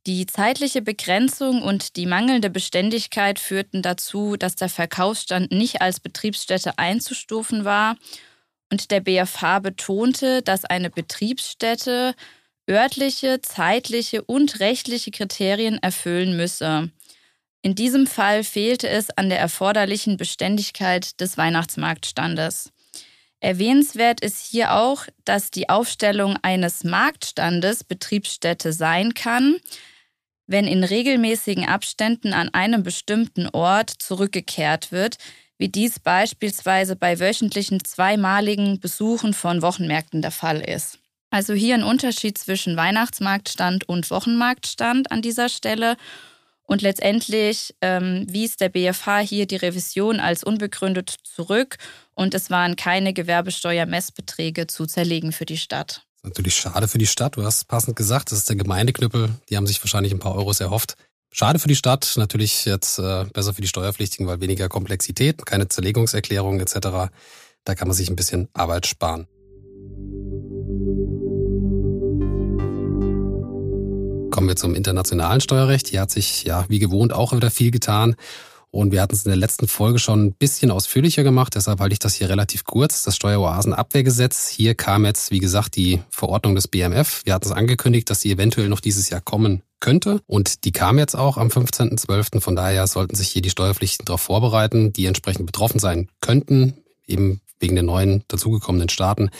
Die 0.06 0.26
zeitliche 0.26 0.82
Begrenzung 0.82 1.62
und 1.62 1.94
die 1.94 2.06
mangelnde 2.06 2.50
Beständigkeit 2.50 3.38
führten 3.38 3.82
dazu, 3.82 4.36
dass 4.36 4.56
der 4.56 4.68
Verkaufsstand 4.68 5.52
nicht 5.52 5.80
als 5.80 6.00
Betriebsstätte 6.00 6.76
einzustufen 6.76 7.64
war 7.64 7.96
und 8.72 8.90
der 8.90 8.98
BFH 8.98 9.60
betonte, 9.60 10.42
dass 10.42 10.64
eine 10.64 10.90
Betriebsstätte 10.90 12.14
örtliche, 12.68 13.42
zeitliche 13.42 14.22
und 14.22 14.58
rechtliche 14.58 15.12
Kriterien 15.12 15.78
erfüllen 15.80 16.36
müsse. 16.36 16.90
In 17.60 17.76
diesem 17.76 18.08
Fall 18.08 18.42
fehlte 18.42 18.88
es 18.88 19.10
an 19.10 19.28
der 19.28 19.38
erforderlichen 19.38 20.16
Beständigkeit 20.16 21.20
des 21.20 21.38
Weihnachtsmarktstandes. 21.38 22.72
Erwähnenswert 23.38 24.20
ist 24.20 24.44
hier 24.44 24.74
auch, 24.74 25.06
dass 25.24 25.52
die 25.52 25.68
Aufstellung 25.68 26.36
eines 26.42 26.82
Marktstandes 26.82 27.84
Betriebsstätte 27.84 28.72
sein 28.72 29.14
kann, 29.14 29.60
wenn 30.46 30.66
in 30.66 30.84
regelmäßigen 30.84 31.66
Abständen 31.66 32.32
an 32.32 32.48
einem 32.52 32.82
bestimmten 32.82 33.48
Ort 33.48 33.90
zurückgekehrt 33.90 34.92
wird, 34.92 35.16
wie 35.58 35.68
dies 35.68 36.00
beispielsweise 36.00 36.96
bei 36.96 37.20
wöchentlichen 37.20 37.84
zweimaligen 37.84 38.80
Besuchen 38.80 39.34
von 39.34 39.62
Wochenmärkten 39.62 40.20
der 40.20 40.32
Fall 40.32 40.60
ist. 40.60 40.98
Also 41.30 41.54
hier 41.54 41.74
ein 41.74 41.84
Unterschied 41.84 42.36
zwischen 42.36 42.76
Weihnachtsmarktstand 42.76 43.88
und 43.88 44.10
Wochenmarktstand 44.10 45.10
an 45.10 45.22
dieser 45.22 45.48
Stelle. 45.48 45.96
Und 46.64 46.82
letztendlich 46.82 47.74
ähm, 47.80 48.26
wies 48.28 48.56
der 48.56 48.68
BFH 48.68 49.20
hier 49.20 49.46
die 49.46 49.56
Revision 49.56 50.20
als 50.20 50.44
unbegründet 50.44 51.14
zurück 51.22 51.76
und 52.14 52.34
es 52.34 52.50
waren 52.50 52.76
keine 52.76 53.12
Gewerbesteuermessbeträge 53.12 54.66
zu 54.66 54.86
zerlegen 54.86 55.32
für 55.32 55.44
die 55.44 55.58
Stadt. 55.58 56.06
Natürlich 56.24 56.54
schade 56.54 56.86
für 56.86 56.98
die 56.98 57.06
Stadt, 57.06 57.36
du 57.36 57.44
hast 57.44 57.66
passend 57.66 57.96
gesagt, 57.96 58.30
das 58.30 58.38
ist 58.38 58.48
der 58.48 58.54
Gemeindeknüppel, 58.54 59.30
die 59.50 59.56
haben 59.56 59.66
sich 59.66 59.82
wahrscheinlich 59.82 60.12
ein 60.12 60.20
paar 60.20 60.36
Euros 60.36 60.60
erhofft. 60.60 60.94
Schade 61.32 61.58
für 61.58 61.66
die 61.66 61.74
Stadt, 61.74 62.12
natürlich 62.16 62.64
jetzt 62.64 63.00
äh, 63.00 63.24
besser 63.32 63.54
für 63.54 63.62
die 63.62 63.66
Steuerpflichtigen, 63.66 64.28
weil 64.28 64.40
weniger 64.40 64.68
Komplexität, 64.68 65.44
keine 65.44 65.66
Zerlegungserklärung 65.66 66.60
etc. 66.60 67.10
Da 67.64 67.74
kann 67.74 67.88
man 67.88 67.96
sich 67.96 68.08
ein 68.08 68.14
bisschen 68.14 68.48
Arbeit 68.52 68.86
sparen. 68.86 69.26
Kommen 74.30 74.48
wir 74.48 74.56
zum 74.56 74.76
internationalen 74.76 75.40
Steuerrecht. 75.40 75.88
Hier 75.88 76.02
hat 76.02 76.12
sich 76.12 76.44
ja 76.44 76.66
wie 76.68 76.78
gewohnt 76.78 77.12
auch 77.12 77.32
wieder 77.32 77.50
viel 77.50 77.72
getan. 77.72 78.14
Und 78.72 78.90
wir 78.90 79.02
hatten 79.02 79.14
es 79.14 79.26
in 79.26 79.28
der 79.28 79.36
letzten 79.36 79.68
Folge 79.68 79.98
schon 79.98 80.24
ein 80.24 80.32
bisschen 80.32 80.70
ausführlicher 80.70 81.22
gemacht, 81.22 81.54
deshalb 81.54 81.78
halte 81.80 81.92
ich 81.92 81.98
das 81.98 82.14
hier 82.14 82.30
relativ 82.30 82.64
kurz. 82.64 83.02
Das 83.02 83.14
Steueroasenabwehrgesetz. 83.16 84.48
Hier 84.48 84.74
kam 84.74 85.04
jetzt, 85.04 85.30
wie 85.30 85.40
gesagt, 85.40 85.76
die 85.76 86.00
Verordnung 86.08 86.54
des 86.54 86.68
BMF. 86.68 87.20
Wir 87.24 87.34
hatten 87.34 87.44
es 87.44 87.52
angekündigt, 87.52 88.08
dass 88.08 88.22
sie 88.22 88.32
eventuell 88.32 88.70
noch 88.70 88.80
dieses 88.80 89.10
Jahr 89.10 89.20
kommen 89.20 89.62
könnte. 89.78 90.22
Und 90.26 90.64
die 90.64 90.72
kam 90.72 90.98
jetzt 90.98 91.14
auch 91.14 91.36
am 91.36 91.48
15.12. 91.48 92.40
Von 92.40 92.56
daher 92.56 92.86
sollten 92.86 93.14
sich 93.14 93.28
hier 93.28 93.42
die 93.42 93.50
Steuerpflichten 93.50 94.06
darauf 94.06 94.22
vorbereiten, 94.22 94.94
die 94.94 95.04
entsprechend 95.04 95.44
betroffen 95.44 95.78
sein 95.78 96.08
könnten. 96.20 96.78
Eben 97.06 97.42
wegen 97.60 97.76
den 97.76 97.86
neuen 97.86 98.24
dazugekommenen 98.28 98.88
Staaten. 98.88 99.30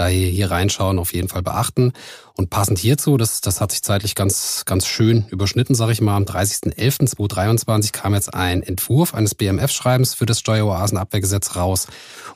Daher 0.00 0.30
hier 0.30 0.50
reinschauen, 0.50 0.98
auf 0.98 1.12
jeden 1.12 1.28
Fall 1.28 1.42
beachten. 1.42 1.92
Und 2.34 2.48
passend 2.48 2.78
hierzu, 2.78 3.18
das, 3.18 3.42
das 3.42 3.60
hat 3.60 3.70
sich 3.70 3.82
zeitlich 3.82 4.14
ganz, 4.14 4.62
ganz 4.64 4.86
schön 4.86 5.26
überschnitten, 5.28 5.74
sage 5.74 5.92
ich 5.92 6.00
mal, 6.00 6.16
am 6.16 6.22
30.11.2023 6.24 7.92
kam 7.92 8.14
jetzt 8.14 8.32
ein 8.32 8.62
Entwurf 8.62 9.12
eines 9.12 9.34
BMF-Schreibens 9.34 10.14
für 10.14 10.24
das 10.24 10.40
Steueroasenabwehrgesetz 10.40 11.54
raus. 11.54 11.86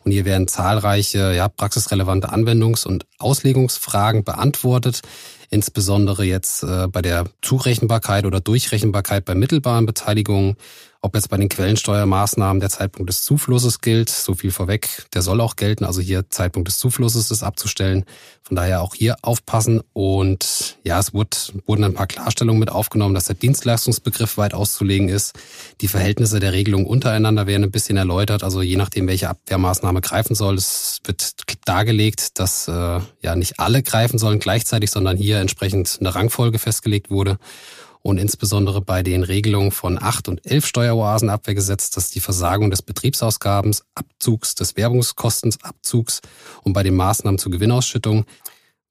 Und 0.05 0.13
hier 0.13 0.27
werden 0.27 0.47
zahlreiche 0.47 1.33
ja, 1.35 1.49
praxisrelevante 1.49 2.31
Anwendungs- 2.31 2.87
und 2.87 3.07
Auslegungsfragen 3.19 4.25
beantwortet 4.25 5.01
insbesondere 5.55 6.25
jetzt 6.25 6.65
äh, 6.65 6.89
bei 6.89 7.01
der 7.01 7.27
Zurechenbarkeit 7.41 8.27
oder 8.27 8.41
Durchrechenbarkeit 8.41 9.25
bei 9.25 9.35
mittelbaren 9.35 9.87
Beteiligungen 9.87 10.57
Ob 11.01 11.15
jetzt 11.15 11.29
bei 11.29 11.37
den 11.37 11.51
Quellensteuermaßnahmen 11.51 12.61
der 12.61 12.71
Zeitpunkt 12.71 13.11
des 13.11 13.25
Zuflusses 13.25 13.81
gilt, 13.83 14.09
so 14.09 14.35
viel 14.35 14.51
vorweg, 14.51 15.07
der 15.13 15.21
soll 15.21 15.43
auch 15.43 15.57
gelten. 15.57 15.85
Also 15.85 16.01
hier 16.01 16.31
Zeitpunkt 16.31 16.67
des 16.67 16.79
Zuflusses 16.79 17.31
ist 17.31 17.43
abzustellen. 17.55 18.05
Von 18.43 18.57
daher 18.57 18.83
auch 18.83 18.95
hier 18.95 19.17
aufpassen. 19.23 19.81
Und 19.93 20.77
ja, 20.83 20.99
es 20.99 21.15
wurde, 21.15 21.37
wurden 21.67 21.85
ein 21.85 21.95
paar 21.95 22.07
Klarstellungen 22.07 22.61
mit 22.61 22.71
aufgenommen, 22.71 23.15
dass 23.15 23.25
der 23.25 23.37
Dienstleistungsbegriff 23.37 24.37
weit 24.37 24.53
auszulegen 24.53 25.09
ist. 25.09 25.35
Die 25.81 25.89
Verhältnisse 25.89 26.41
der 26.41 26.53
Regelung 26.53 26.85
untereinander 26.85 27.47
werden 27.47 27.65
ein 27.65 27.71
bisschen 27.71 27.97
erläutert. 27.97 28.43
Also 28.43 28.61
je 28.61 28.77
nachdem, 28.77 29.07
welche 29.07 29.31
Abwehrmaßnahme 29.31 30.01
greifen 30.01 30.35
soll, 30.35 30.57
es 30.57 31.01
wird 31.05 31.35
dargelegt, 31.65 32.39
dass 32.39 32.69
äh, 32.69 33.01
ja 33.23 33.37
nicht 33.37 33.61
alle 33.61 33.83
greifen 33.83 34.19
sollen 34.19 34.41
gleichzeitig, 34.41 34.91
sondern 34.91 35.17
hier 35.17 35.39
entsprechend 35.39 35.97
eine 36.01 36.15
Rangfolge 36.15 36.59
festgelegt 36.59 37.11
wurde 37.11 37.39
und 38.07 38.19
insbesondere 38.19 38.83
bei 38.83 39.03
den 39.03 39.23
Regelungen 39.23 39.71
von 39.71 40.01
acht 40.01 40.29
und 40.29 40.45
elf 40.45 40.67
Steueroasen 40.67 41.31
abwehrgesetzt, 41.31 41.97
dass 41.97 42.11
die 42.11 42.21
Versagung 42.21 42.71
des 42.71 42.83
Betriebsausgabens, 42.83 43.87
Abzugs 43.95 44.55
des 44.55 44.77
Werbungskostensabzugs 44.77 46.21
und 46.63 46.75
bei 46.75 46.83
den 46.83 46.97
Maßnahmen 46.97 47.39
zur 47.39 47.53
Gewinnausschüttung 47.53 48.27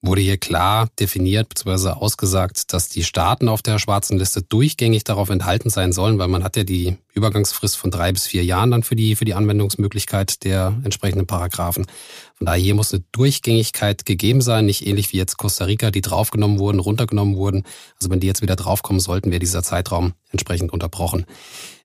wurde 0.03 0.21
hier 0.21 0.37
klar 0.37 0.89
definiert 0.99 1.47
bzw. 1.49 1.91
ausgesagt, 1.91 2.73
dass 2.73 2.89
die 2.89 3.05
Staaten 3.05 3.47
auf 3.47 3.61
der 3.61 3.79
schwarzen 3.79 4.19
Liste 4.19 4.41
durchgängig 4.41 5.05
darauf 5.05 5.29
enthalten 5.29 5.69
sein 5.69 5.93
sollen, 5.93 6.19
weil 6.19 6.27
man 6.27 6.43
hat 6.43 6.57
ja 6.57 6.65
die 6.65 6.97
Übergangsfrist 7.13 7.77
von 7.77 7.89
drei 7.89 8.11
bis 8.11 8.27
vier 8.27 8.43
Jahren 8.43 8.71
dann 8.71 8.83
für 8.83 8.97
die, 8.97 9.15
für 9.15 9.23
die 9.23 9.33
Anwendungsmöglichkeit 9.33 10.43
der 10.43 10.75
entsprechenden 10.83 11.25
Paragraphen. 11.25 11.85
Von 12.35 12.45
daher 12.45 12.61
hier 12.61 12.75
muss 12.75 12.93
eine 12.93 13.03
Durchgängigkeit 13.13 14.05
gegeben 14.05 14.41
sein, 14.41 14.65
nicht 14.65 14.85
ähnlich 14.85 15.13
wie 15.13 15.17
jetzt 15.17 15.37
Costa 15.37 15.65
Rica, 15.65 15.89
die 15.89 16.01
draufgenommen 16.01 16.59
wurden, 16.59 16.79
runtergenommen 16.79 17.37
wurden. 17.37 17.63
Also 17.97 18.09
wenn 18.09 18.19
die 18.19 18.27
jetzt 18.27 18.41
wieder 18.41 18.57
draufkommen 18.57 18.99
sollten, 18.99 19.31
wäre 19.31 19.39
dieser 19.39 19.63
Zeitraum 19.63 20.13
entsprechend 20.31 20.73
unterbrochen. 20.73 21.25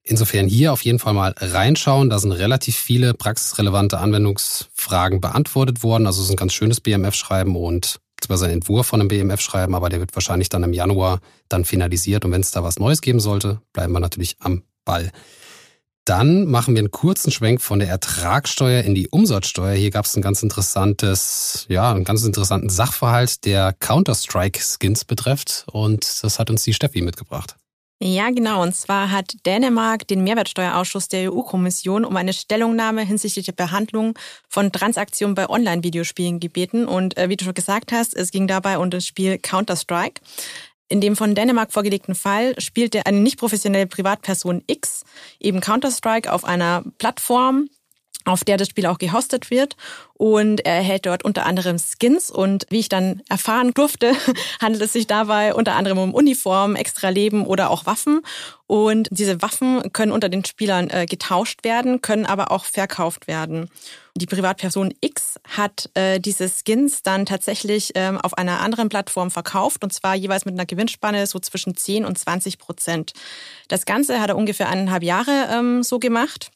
Insofern 0.03 0.49
hier 0.49 0.73
auf 0.73 0.83
jeden 0.83 0.99
Fall 0.99 1.13
mal 1.13 1.35
reinschauen. 1.37 2.11
Da 2.11 2.19
sind 2.19 2.33
relativ 2.33 2.77
viele 2.77 3.15
praxisrelevante 3.15 3.99
Anwendungsfragen 3.99 5.21
beantwortet 5.21 5.83
worden. 5.85 6.07
Also 6.07 6.21
es 6.21 6.29
ist 6.29 6.33
ein 6.33 6.37
ganz 6.37 6.55
schönes 6.55 6.81
BMF-Schreiben 6.81 7.55
und 7.55 8.01
zwar 8.21 8.39
sein 8.39 8.51
Entwurf 8.51 8.87
von 8.87 9.01
einem 9.01 9.09
BMF 9.09 9.41
schreiben, 9.41 9.75
aber 9.75 9.89
der 9.89 10.01
wird 10.01 10.15
wahrscheinlich 10.15 10.49
dann 10.49 10.63
im 10.63 10.73
Januar 10.73 11.21
dann 11.49 11.65
finalisiert. 11.65 12.25
Und 12.25 12.33
wenn 12.33 12.41
es 12.41 12.51
da 12.51 12.65
was 12.65 12.79
Neues 12.79 13.01
geben 13.01 13.21
sollte, 13.21 13.61
bleiben 13.73 13.93
wir 13.93 14.01
natürlich 14.01 14.37
am 14.41 14.63
Ball. 14.85 15.11
Dann 16.05 16.47
machen 16.47 16.75
wir 16.75 16.81
einen 16.81 16.91
kurzen 16.91 17.31
Schwenk 17.31 17.61
von 17.61 17.81
der 17.81 17.89
Ertragssteuer 17.89 18.83
in 18.83 18.95
die 18.95 19.09
Umsatzsteuer. 19.09 19.75
Hier 19.75 19.91
gab 19.91 20.07
es 20.07 20.17
ein 20.17 20.23
ganz 20.23 20.43
interessantes, 20.43 21.67
ja, 21.69 21.91
einen 21.91 22.05
ganz 22.05 22.25
interessanten 22.25 22.71
Sachverhalt, 22.71 23.45
der 23.45 23.75
Counter-Strike-Skins 23.75 25.05
betrifft. 25.05 25.67
Und 25.71 26.25
das 26.25 26.39
hat 26.39 26.49
uns 26.49 26.63
die 26.63 26.73
Steffi 26.73 27.03
mitgebracht. 27.03 27.57
Ja, 28.01 28.31
genau. 28.31 28.63
Und 28.63 28.77
zwar 28.77 29.11
hat 29.11 29.35
Dänemark 29.45 30.07
den 30.07 30.23
Mehrwertsteuerausschuss 30.23 31.09
der 31.09 31.33
EU-Kommission 31.33 32.05
um 32.05 32.17
eine 32.17 32.33
Stellungnahme 32.33 33.03
hinsichtlich 33.03 33.47
der 33.47 33.53
Behandlung 33.53 34.17
von 34.49 34.71
Transaktionen 34.71 35.35
bei 35.35 35.49
Online-Videospielen 35.49 36.39
gebeten. 36.39 36.87
Und 36.87 37.17
äh, 37.17 37.29
wie 37.29 37.37
du 37.37 37.45
schon 37.45 37.55
gesagt 37.55 37.91
hast, 37.91 38.15
es 38.15 38.31
ging 38.31 38.47
dabei 38.47 38.79
um 38.79 38.91
das 38.91 39.05
Spiel 39.05 39.39
Counter-Strike. 39.39 40.21
In 40.89 41.01
dem 41.01 41.17
von 41.17 41.35
Dänemark 41.35 41.73
vorgelegten 41.73 42.15
Fall 42.15 42.55
spielte 42.61 43.05
eine 43.05 43.19
nicht 43.19 43.37
professionelle 43.37 43.89
Privatperson 43.89 44.63
X 44.69 45.05
eben 45.41 45.61
Counter-Strike 45.61 46.33
auf 46.33 46.45
einer 46.45 46.85
Plattform, 46.99 47.69
auf 48.25 48.45
der 48.45 48.57
das 48.57 48.69
Spiel 48.69 48.87
auch 48.87 48.99
gehostet 48.99 49.51
wird. 49.51 49.77
Und 50.15 50.67
er 50.67 50.75
erhält 50.75 51.07
dort 51.07 51.25
unter 51.25 51.47
anderem 51.47 51.79
Skins. 51.79 52.31
Und 52.31 52.67
wie 52.71 52.81
ich 52.81 52.89
dann 52.89 53.23
erfahren 53.29 53.73
durfte, 53.73 54.13
handelt 54.61 54.83
es 54.83 54.93
sich 54.93 55.07
dabei 55.07 55.55
unter 55.55 55.77
anderem 55.77 55.99
um 55.99 56.15
Uniformen, 56.15 56.77
Extraleben 56.77 57.47
oder 57.47 57.71
auch 57.71 57.87
Waffen. 57.87 58.23
Und 58.67 59.09
diese 59.11 59.41
Waffen 59.41 59.93
können 59.93 60.13
unter 60.13 60.29
den 60.29 60.45
Spielern 60.45 60.91
äh, 60.91 61.07
getauscht 61.07 61.65
werden, 61.65 62.03
können 62.03 62.27
aber 62.27 62.51
auch 62.51 62.65
verkauft 62.65 63.27
werden. 63.27 63.71
Die 64.15 64.27
Privatperson 64.27 64.93
X 65.01 65.37
hat 65.49 65.89
äh, 65.95 66.19
diese 66.19 66.51
Skins 66.51 67.03
dann 67.03 67.25
tatsächlich 67.25 67.93
ähm, 67.95 68.19
auf 68.19 68.37
einer 68.37 68.61
anderen 68.61 68.89
Plattform 68.89 69.31
verkauft 69.31 69.85
und 69.85 69.93
zwar 69.93 70.17
jeweils 70.17 70.45
mit 70.45 70.55
einer 70.55 70.67
Gewinnspanne 70.67 71.27
so 71.27 71.39
zwischen 71.39 71.77
10 71.77 72.05
und 72.05 72.19
20 72.19 72.59
Prozent. 72.59 73.13
Das 73.69 73.87
Ganze 73.87 74.21
hat 74.21 74.29
er 74.29 74.37
ungefähr 74.37 74.69
eineinhalb 74.69 75.05
Jahre 75.05 75.49
ähm, 75.51 75.83
so 75.83 75.99
gemacht 75.99 76.51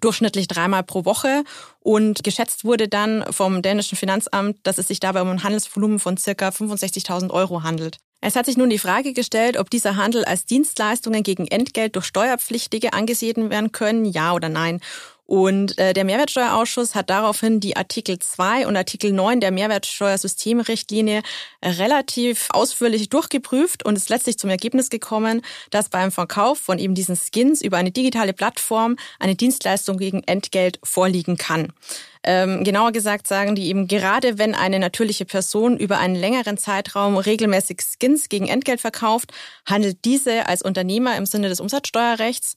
durchschnittlich 0.00 0.48
dreimal 0.48 0.82
pro 0.82 1.04
Woche 1.04 1.44
und 1.80 2.24
geschätzt 2.24 2.64
wurde 2.64 2.88
dann 2.88 3.24
vom 3.30 3.62
dänischen 3.62 3.96
Finanzamt, 3.96 4.58
dass 4.62 4.78
es 4.78 4.88
sich 4.88 5.00
dabei 5.00 5.22
um 5.22 5.28
ein 5.28 5.44
Handelsvolumen 5.44 5.98
von 5.98 6.16
circa 6.16 6.48
65.000 6.48 7.30
Euro 7.30 7.62
handelt. 7.62 7.98
Es 8.24 8.36
hat 8.36 8.46
sich 8.46 8.56
nun 8.56 8.70
die 8.70 8.78
Frage 8.78 9.14
gestellt, 9.14 9.56
ob 9.56 9.68
dieser 9.68 9.96
Handel 9.96 10.24
als 10.24 10.44
Dienstleistungen 10.46 11.24
gegen 11.24 11.48
Entgelt 11.48 11.96
durch 11.96 12.04
Steuerpflichtige 12.04 12.92
angesehen 12.92 13.50
werden 13.50 13.72
können, 13.72 14.04
ja 14.04 14.32
oder 14.32 14.48
nein. 14.48 14.80
Und 15.24 15.78
äh, 15.78 15.92
der 15.92 16.04
Mehrwertsteuerausschuss 16.04 16.94
hat 16.94 17.08
daraufhin 17.08 17.60
die 17.60 17.76
Artikel 17.76 18.18
2 18.18 18.66
und 18.66 18.76
Artikel 18.76 19.12
9 19.12 19.40
der 19.40 19.52
Mehrwertsteuersystemrichtlinie 19.52 21.22
relativ 21.64 22.48
ausführlich 22.50 23.08
durchgeprüft 23.08 23.84
und 23.84 23.96
ist 23.96 24.10
letztlich 24.10 24.38
zum 24.38 24.50
Ergebnis 24.50 24.90
gekommen, 24.90 25.42
dass 25.70 25.88
beim 25.88 26.10
Verkauf 26.10 26.58
von 26.58 26.78
eben 26.78 26.94
diesen 26.94 27.16
Skins 27.16 27.62
über 27.62 27.76
eine 27.76 27.92
digitale 27.92 28.32
Plattform 28.32 28.96
eine 29.20 29.36
Dienstleistung 29.36 29.96
gegen 29.96 30.22
Entgelt 30.24 30.80
vorliegen 30.82 31.36
kann. 31.36 31.72
Ähm, 32.24 32.62
genauer 32.62 32.92
gesagt 32.92 33.26
sagen 33.26 33.54
die 33.54 33.68
eben, 33.68 33.88
gerade 33.88 34.38
wenn 34.38 34.54
eine 34.54 34.78
natürliche 34.78 35.24
Person 35.24 35.76
über 35.76 35.98
einen 35.98 36.14
längeren 36.14 36.56
Zeitraum 36.56 37.16
regelmäßig 37.16 37.80
Skins 37.80 38.28
gegen 38.28 38.46
Entgelt 38.48 38.80
verkauft, 38.80 39.32
handelt 39.66 40.04
diese 40.04 40.46
als 40.46 40.62
Unternehmer 40.62 41.16
im 41.16 41.26
Sinne 41.26 41.48
des 41.48 41.58
Umsatzsteuerrechts 41.58 42.56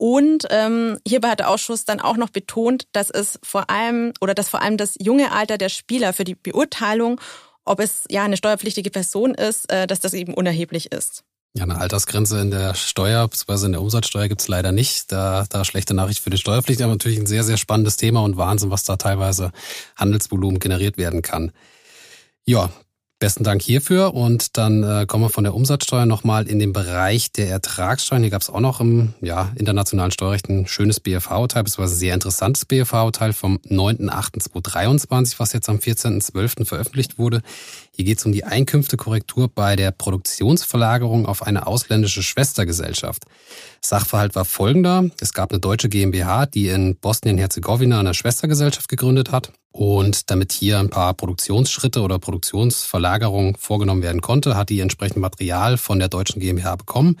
und 0.00 0.46
ähm, 0.48 0.98
hierbei 1.06 1.28
hat 1.28 1.40
der 1.40 1.50
Ausschuss 1.50 1.84
dann 1.84 2.00
auch 2.00 2.16
noch 2.16 2.30
betont, 2.30 2.84
dass 2.92 3.10
es 3.10 3.38
vor 3.42 3.68
allem 3.68 4.14
oder 4.22 4.32
dass 4.32 4.48
vor 4.48 4.62
allem 4.62 4.78
das 4.78 4.94
junge 4.98 5.30
Alter 5.30 5.58
der 5.58 5.68
Spieler 5.68 6.14
für 6.14 6.24
die 6.24 6.34
Beurteilung, 6.34 7.20
ob 7.66 7.80
es 7.80 8.04
ja 8.08 8.24
eine 8.24 8.38
steuerpflichtige 8.38 8.90
Person 8.90 9.34
ist, 9.34 9.70
äh, 9.70 9.86
dass 9.86 10.00
das 10.00 10.14
eben 10.14 10.32
unerheblich 10.32 10.90
ist. 10.90 11.24
Ja, 11.52 11.64
eine 11.64 11.76
Altersgrenze 11.78 12.40
in 12.40 12.50
der 12.50 12.72
Steuer 12.72 13.28
bzw. 13.28 13.66
in 13.66 13.72
der 13.72 13.82
Umsatzsteuer 13.82 14.28
gibt's 14.28 14.48
leider 14.48 14.72
nicht. 14.72 15.12
Da, 15.12 15.44
da 15.50 15.66
schlechte 15.66 15.92
Nachricht 15.92 16.20
für 16.20 16.30
die 16.30 16.38
Steuerpflicht, 16.38 16.80
aber 16.80 16.92
natürlich 16.92 17.18
ein 17.18 17.26
sehr, 17.26 17.44
sehr 17.44 17.58
spannendes 17.58 17.96
Thema 17.96 18.22
und 18.22 18.38
Wahnsinn, 18.38 18.70
was 18.70 18.84
da 18.84 18.96
teilweise 18.96 19.52
Handelsvolumen 19.96 20.60
generiert 20.60 20.96
werden 20.96 21.20
kann. 21.20 21.52
Ja, 22.46 22.70
Besten 23.20 23.44
Dank 23.44 23.62
hierfür. 23.62 24.14
Und 24.14 24.56
dann 24.56 24.82
äh, 24.82 25.04
kommen 25.06 25.24
wir 25.24 25.28
von 25.28 25.44
der 25.44 25.54
Umsatzsteuer 25.54 26.06
nochmal 26.06 26.48
in 26.48 26.58
den 26.58 26.72
Bereich 26.72 27.30
der 27.30 27.48
Ertragssteuern. 27.50 28.22
Hier 28.22 28.30
gab 28.30 28.40
es 28.40 28.50
auch 28.50 28.60
noch 28.60 28.80
im 28.80 29.12
ja, 29.20 29.52
internationalen 29.56 30.10
Steuerrecht 30.10 30.48
ein 30.48 30.66
schönes 30.66 31.00
BFH-Urteil, 31.00 31.62
beziehungsweise 31.62 31.96
sehr 31.96 32.14
interessantes 32.14 32.64
BFH-Urteil 32.64 33.34
vom 33.34 33.58
9.8.2023, 33.58 35.34
was 35.38 35.52
jetzt 35.52 35.68
am 35.68 35.76
14.12. 35.76 36.64
veröffentlicht 36.64 37.18
wurde. 37.18 37.42
Hier 38.00 38.06
geht 38.06 38.18
es 38.20 38.24
um 38.24 38.32
die 38.32 38.44
Einkünftekorrektur 38.44 39.50
bei 39.54 39.76
der 39.76 39.90
Produktionsverlagerung 39.90 41.26
auf 41.26 41.42
eine 41.42 41.66
ausländische 41.66 42.22
Schwestergesellschaft. 42.22 43.24
Sachverhalt 43.82 44.34
war 44.34 44.46
folgender. 44.46 45.10
Es 45.20 45.34
gab 45.34 45.50
eine 45.50 45.60
deutsche 45.60 45.90
GmbH, 45.90 46.46
die 46.46 46.68
in 46.68 46.96
Bosnien-Herzegowina 46.96 48.00
eine 48.00 48.14
Schwestergesellschaft 48.14 48.88
gegründet 48.88 49.32
hat. 49.32 49.52
Und 49.70 50.30
damit 50.30 50.50
hier 50.50 50.78
ein 50.78 50.88
paar 50.88 51.12
Produktionsschritte 51.12 52.00
oder 52.00 52.18
Produktionsverlagerungen 52.18 53.56
vorgenommen 53.56 54.00
werden 54.00 54.22
konnte, 54.22 54.56
hat 54.56 54.70
die 54.70 54.80
entsprechend 54.80 55.18
Material 55.18 55.76
von 55.76 55.98
der 55.98 56.08
deutschen 56.08 56.40
GmbH 56.40 56.76
bekommen, 56.76 57.18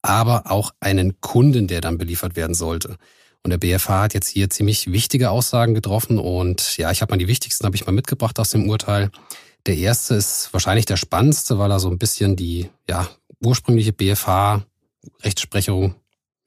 aber 0.00 0.48
auch 0.48 0.70
einen 0.78 1.20
Kunden, 1.22 1.66
der 1.66 1.80
dann 1.80 1.98
beliefert 1.98 2.36
werden 2.36 2.54
sollte. 2.54 2.98
Und 3.42 3.50
der 3.50 3.58
BFH 3.58 4.02
hat 4.02 4.14
jetzt 4.14 4.28
hier 4.28 4.48
ziemlich 4.48 4.92
wichtige 4.92 5.30
Aussagen 5.30 5.74
getroffen 5.74 6.20
und 6.20 6.78
ja, 6.78 6.92
ich 6.92 7.02
habe 7.02 7.12
mal 7.12 7.18
die 7.18 7.26
wichtigsten 7.26 7.66
habe 7.66 7.74
ich 7.74 7.84
mal 7.84 7.92
mitgebracht 7.92 8.38
aus 8.38 8.50
dem 8.50 8.70
Urteil. 8.70 9.10
Der 9.66 9.76
erste 9.76 10.14
ist 10.14 10.52
wahrscheinlich 10.52 10.84
der 10.84 10.96
spannendste, 10.96 11.58
weil 11.58 11.70
er 11.70 11.80
so 11.80 11.88
ein 11.88 11.98
bisschen 11.98 12.36
die 12.36 12.70
ja, 12.88 13.08
ursprüngliche 13.42 13.92
BFH 13.92 14.64
Rechtsprechung 15.22 15.94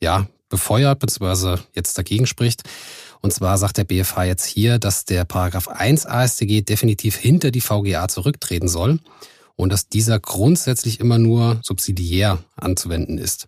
ja, 0.02 0.28
befeuert 0.50 1.00
bzw. 1.00 1.62
jetzt 1.74 1.98
dagegen 1.98 2.28
spricht. 2.28 2.64
Und 3.22 3.34
zwar 3.34 3.58
sagt 3.58 3.78
der 3.78 3.84
BFH 3.84 4.24
jetzt 4.26 4.46
hier, 4.46 4.78
dass 4.78 5.06
der 5.06 5.26
Paragraph 5.26 5.68
1 5.68 6.06
AStG 6.06 6.62
definitiv 6.62 7.16
hinter 7.16 7.52
die 7.52 7.62
VGA 7.62 8.08
zurücktreten 8.08 8.68
soll 8.68 9.00
und 9.56 9.72
dass 9.72 9.90
dieser 9.90 10.20
grundsätzlich 10.20 11.00
immer 11.00 11.18
nur 11.18 11.60
subsidiär 11.64 12.38
anzuwenden 12.56 13.18
ist. 13.18 13.48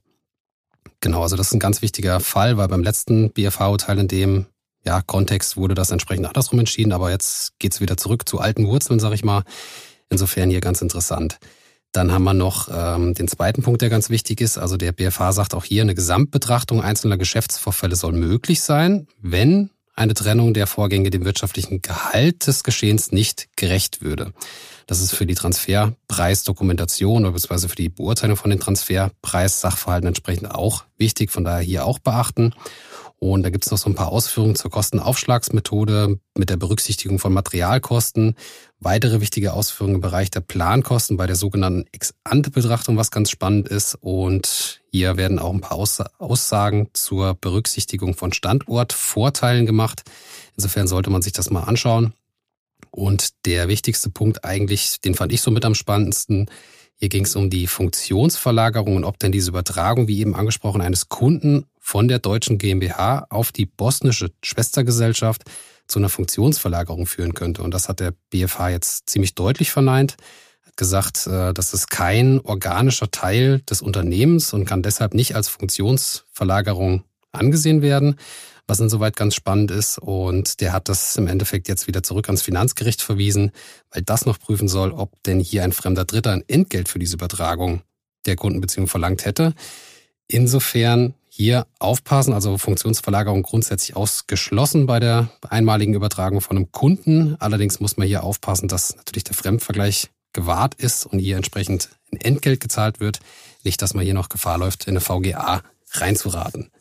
Genau, 1.01 1.21
also 1.21 1.35
das 1.35 1.47
ist 1.47 1.53
ein 1.53 1.59
ganz 1.59 1.81
wichtiger 1.81 2.19
Fall, 2.19 2.57
weil 2.57 2.67
beim 2.67 2.83
letzten 2.83 3.29
BFH-Urteil 3.31 3.99
in 3.99 4.07
dem 4.07 4.45
ja, 4.89 5.03
Kontext 5.03 5.55
wurde 5.55 5.75
das 5.75 5.91
entsprechend 5.91 6.25
andersrum 6.25 6.57
entschieden, 6.57 6.93
aber 6.93 7.11
jetzt 7.11 7.59
geht's 7.59 7.79
wieder 7.79 7.95
zurück 7.95 8.27
zu 8.27 8.39
alten 8.39 8.65
Wurzeln, 8.65 8.99
sag 8.99 9.13
ich 9.13 9.23
mal. 9.23 9.43
Insofern 10.09 10.49
hier 10.49 10.61
ganz 10.61 10.81
interessant. 10.81 11.37
Dann 11.91 12.11
haben 12.11 12.23
wir 12.23 12.33
noch 12.33 12.69
ähm, 12.73 13.13
den 13.13 13.27
zweiten 13.27 13.61
Punkt, 13.61 13.83
der 13.83 13.91
ganz 13.91 14.09
wichtig 14.09 14.41
ist. 14.41 14.57
Also 14.57 14.77
der 14.77 14.91
BFH 14.91 15.33
sagt 15.33 15.53
auch 15.53 15.63
hier, 15.63 15.83
eine 15.83 15.93
Gesamtbetrachtung 15.93 16.81
einzelner 16.81 17.19
Geschäftsvorfälle 17.19 17.95
soll 17.95 18.13
möglich 18.13 18.61
sein, 18.61 19.07
wenn 19.21 19.69
eine 19.93 20.15
Trennung 20.15 20.55
der 20.55 20.65
Vorgänge 20.65 21.11
dem 21.11 21.23
wirtschaftlichen 21.23 21.83
Gehalt 21.83 22.47
des 22.47 22.63
Geschehens 22.63 23.11
nicht 23.11 23.47
gerecht 23.57 24.01
würde. 24.01 24.33
Das 24.87 25.01
ist 25.01 25.11
für 25.11 25.27
die 25.27 25.35
Transferpreisdokumentation 25.35 27.25
oder 27.25 27.33
beziehungsweise 27.33 27.69
für 27.69 27.75
die 27.75 27.89
Beurteilung 27.89 28.37
von 28.37 28.49
den 28.49 28.59
Transferpreissachverhalten 28.59 30.07
entsprechend 30.07 30.49
auch 30.49 30.85
wichtig, 30.97 31.29
von 31.29 31.43
daher 31.43 31.61
hier 31.61 31.85
auch 31.85 31.99
beachten. 31.99 32.55
Und 33.19 33.43
da 33.43 33.49
gibt 33.49 33.65
es 33.65 33.71
noch 33.71 33.77
so 33.77 33.89
ein 33.89 33.95
paar 33.95 34.13
Ausführungen 34.13 34.55
zur 34.55 34.71
Kostenaufschlagsmethode 34.71 36.19
mit 36.37 36.49
der 36.49 36.55
Berücksichtigung 36.55 37.19
von 37.19 37.33
Materialkosten. 37.33 38.35
Weitere 38.79 39.19
wichtige 39.19 39.51
Ausführungen 39.51 39.95
im 39.95 40.01
Bereich 40.01 40.31
der 40.31 40.39
Plankosten 40.39 41.17
bei 41.17 41.27
der 41.27 41.35
sogenannten 41.35 41.85
Ex-Ante-Betrachtung, 41.91 42.95
was 42.95 43.11
ganz 43.11 43.29
spannend 43.29 43.67
ist. 43.67 43.97
Und 43.99 44.81
hier 44.89 45.17
werden 45.17 45.37
auch 45.37 45.53
ein 45.53 45.59
paar 45.59 45.77
Aussagen 45.77 46.87
zur 46.93 47.33
Berücksichtigung 47.33 48.15
von 48.15 48.31
Standortvorteilen 48.31 49.65
gemacht. 49.65 50.03
Insofern 50.55 50.87
sollte 50.87 51.09
man 51.09 51.21
sich 51.21 51.33
das 51.33 51.49
mal 51.49 51.63
anschauen. 51.63 52.13
Und 52.89 53.45
der 53.45 53.67
wichtigste 53.67 54.09
Punkt 54.09 54.45
eigentlich, 54.45 55.01
den 55.01 55.13
fand 55.13 55.33
ich 55.33 55.41
so 55.41 55.51
mit 55.51 55.65
am 55.65 55.75
spannendsten, 55.75 56.49
hier 56.99 57.09
ging 57.09 57.23
es 57.23 57.35
um 57.37 57.49
die 57.49 57.67
Funktionsverlagerung 57.67 58.97
und 58.97 59.05
ob 59.05 59.17
denn 59.19 59.31
diese 59.31 59.49
Übertragung, 59.49 60.09
wie 60.09 60.19
eben 60.19 60.35
angesprochen, 60.35 60.81
eines 60.81 61.07
Kunden 61.07 61.65
von 61.79 62.09
der 62.09 62.19
deutschen 62.19 62.57
GmbH 62.57 63.25
auf 63.29 63.53
die 63.53 63.65
bosnische 63.65 64.31
Schwestergesellschaft 64.43 65.43
zu 65.87 65.99
einer 65.99 66.09
Funktionsverlagerung 66.09 67.05
führen 67.05 67.33
könnte. 67.33 67.63
Und 67.63 67.73
das 67.73 67.87
hat 67.87 68.01
der 68.01 68.13
BFH 68.29 68.69
jetzt 68.69 69.09
ziemlich 69.09 69.33
deutlich 69.33 69.71
verneint, 69.71 70.17
hat 70.65 70.75
gesagt, 70.75 71.25
äh, 71.25 71.53
das 71.53 71.73
ist 71.73 71.89
kein 71.89 72.41
organischer 72.41 73.09
Teil 73.09 73.61
des 73.61 73.81
Unternehmens 73.81 74.53
und 74.53 74.65
kann 74.65 74.83
deshalb 74.83 75.13
nicht 75.13 75.35
als 75.35 75.47
Funktionsverlagerung 75.47 77.03
angesehen 77.31 77.81
werden 77.81 78.17
was 78.69 78.79
insoweit 78.79 79.15
ganz 79.15 79.35
spannend 79.35 79.71
ist. 79.71 79.97
Und 79.97 80.61
der 80.61 80.71
hat 80.71 80.87
das 80.87 81.15
im 81.17 81.27
Endeffekt 81.27 81.67
jetzt 81.67 81.87
wieder 81.87 82.03
zurück 82.03 82.27
ans 82.27 82.41
Finanzgericht 82.41 83.01
verwiesen, 83.01 83.51
weil 83.91 84.03
das 84.03 84.25
noch 84.25 84.39
prüfen 84.39 84.67
soll, 84.67 84.91
ob 84.91 85.21
denn 85.23 85.39
hier 85.39 85.63
ein 85.63 85.73
fremder 85.73 86.05
Dritter 86.05 86.31
ein 86.31 86.43
Entgelt 86.47 86.87
für 86.87 86.99
diese 86.99 87.15
Übertragung 87.15 87.81
der 88.25 88.35
Kundenbeziehung 88.35 88.87
verlangt 88.87 89.25
hätte. 89.25 89.53
Insofern 90.27 91.15
hier 91.29 91.67
aufpassen, 91.79 92.33
also 92.33 92.57
Funktionsverlagerung 92.57 93.43
grundsätzlich 93.43 93.95
ausgeschlossen 93.95 94.85
bei 94.85 94.99
der 94.99 95.29
einmaligen 95.47 95.93
Übertragung 95.93 96.41
von 96.41 96.57
einem 96.57 96.71
Kunden. 96.71 97.35
Allerdings 97.39 97.79
muss 97.79 97.97
man 97.97 98.07
hier 98.07 98.23
aufpassen, 98.23 98.67
dass 98.67 98.95
natürlich 98.97 99.23
der 99.23 99.35
Fremdvergleich 99.35 100.09
gewahrt 100.33 100.75
ist 100.75 101.05
und 101.05 101.19
hier 101.19 101.37
entsprechend 101.37 101.89
ein 102.11 102.19
Entgelt 102.19 102.59
gezahlt 102.59 102.99
wird. 102.99 103.19
Nicht, 103.63 103.81
dass 103.81 103.93
man 103.93 104.03
hier 104.03 104.13
noch 104.13 104.29
Gefahr 104.29 104.57
läuft, 104.57 104.85
in 104.85 104.91
eine 104.91 105.01
VGA 105.01 105.61
reinzuraten. 105.91 106.71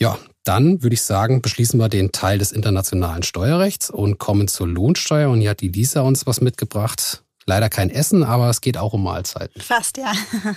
Ja, 0.00 0.18
dann 0.44 0.82
würde 0.82 0.94
ich 0.94 1.02
sagen, 1.02 1.40
beschließen 1.40 1.78
wir 1.78 1.88
den 1.88 2.12
Teil 2.12 2.38
des 2.38 2.52
internationalen 2.52 3.22
Steuerrechts 3.22 3.90
und 3.90 4.18
kommen 4.18 4.48
zur 4.48 4.68
Lohnsteuer. 4.68 5.30
Und 5.30 5.40
hier 5.40 5.50
hat 5.50 5.60
die 5.60 5.68
Lisa 5.68 6.02
uns 6.02 6.26
was 6.26 6.40
mitgebracht. 6.40 7.22
Leider 7.46 7.68
kein 7.68 7.90
Essen, 7.90 8.24
aber 8.24 8.48
es 8.48 8.60
geht 8.60 8.76
auch 8.76 8.94
um 8.94 9.04
Mahlzeiten. 9.04 9.60
Fast, 9.60 9.98
ja. 9.98 10.12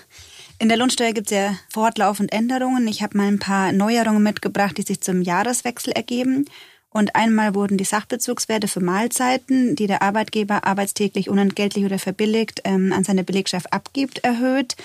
In 0.60 0.70
der 0.70 0.77
Lohnsteuer 0.77 1.12
gibt 1.13 1.27
es 1.27 1.38
ja 1.38 1.56
fortlaufend 1.72 2.32
Änderungen. 2.34 2.88
Ich 2.88 3.03
habe 3.03 3.17
mal 3.17 3.27
ein 3.27 3.39
paar 3.39 3.72
Neuerungen 3.72 4.24
mitgebracht, 4.24 4.77
die 4.77 4.82
sich 4.82 5.01
zum 5.01 5.22
Jahreswechsel 5.22 5.94
ergeben. 5.94 6.46
Und 6.89 7.15
einmal 7.15 7.53
wurden 7.53 7.77
die 7.77 7.84
Sachbezugswerte 7.84 8.67
für 8.67 8.79
Mahlzeiten, 8.79 9.75
die 9.75 9.88
der 9.88 10.01
Arbeitgeber 10.01 10.65
arbeitstäglich 10.65 11.29
unentgeltlich 11.29 11.86
oder 11.86 12.00
verbilligt 12.00 12.62
ähm, 12.63 12.94
an 12.94 13.03
seine 13.03 13.24
Belegschaft 13.24 13.72
abgibt, 13.74 14.20
erhöht. 14.20 14.75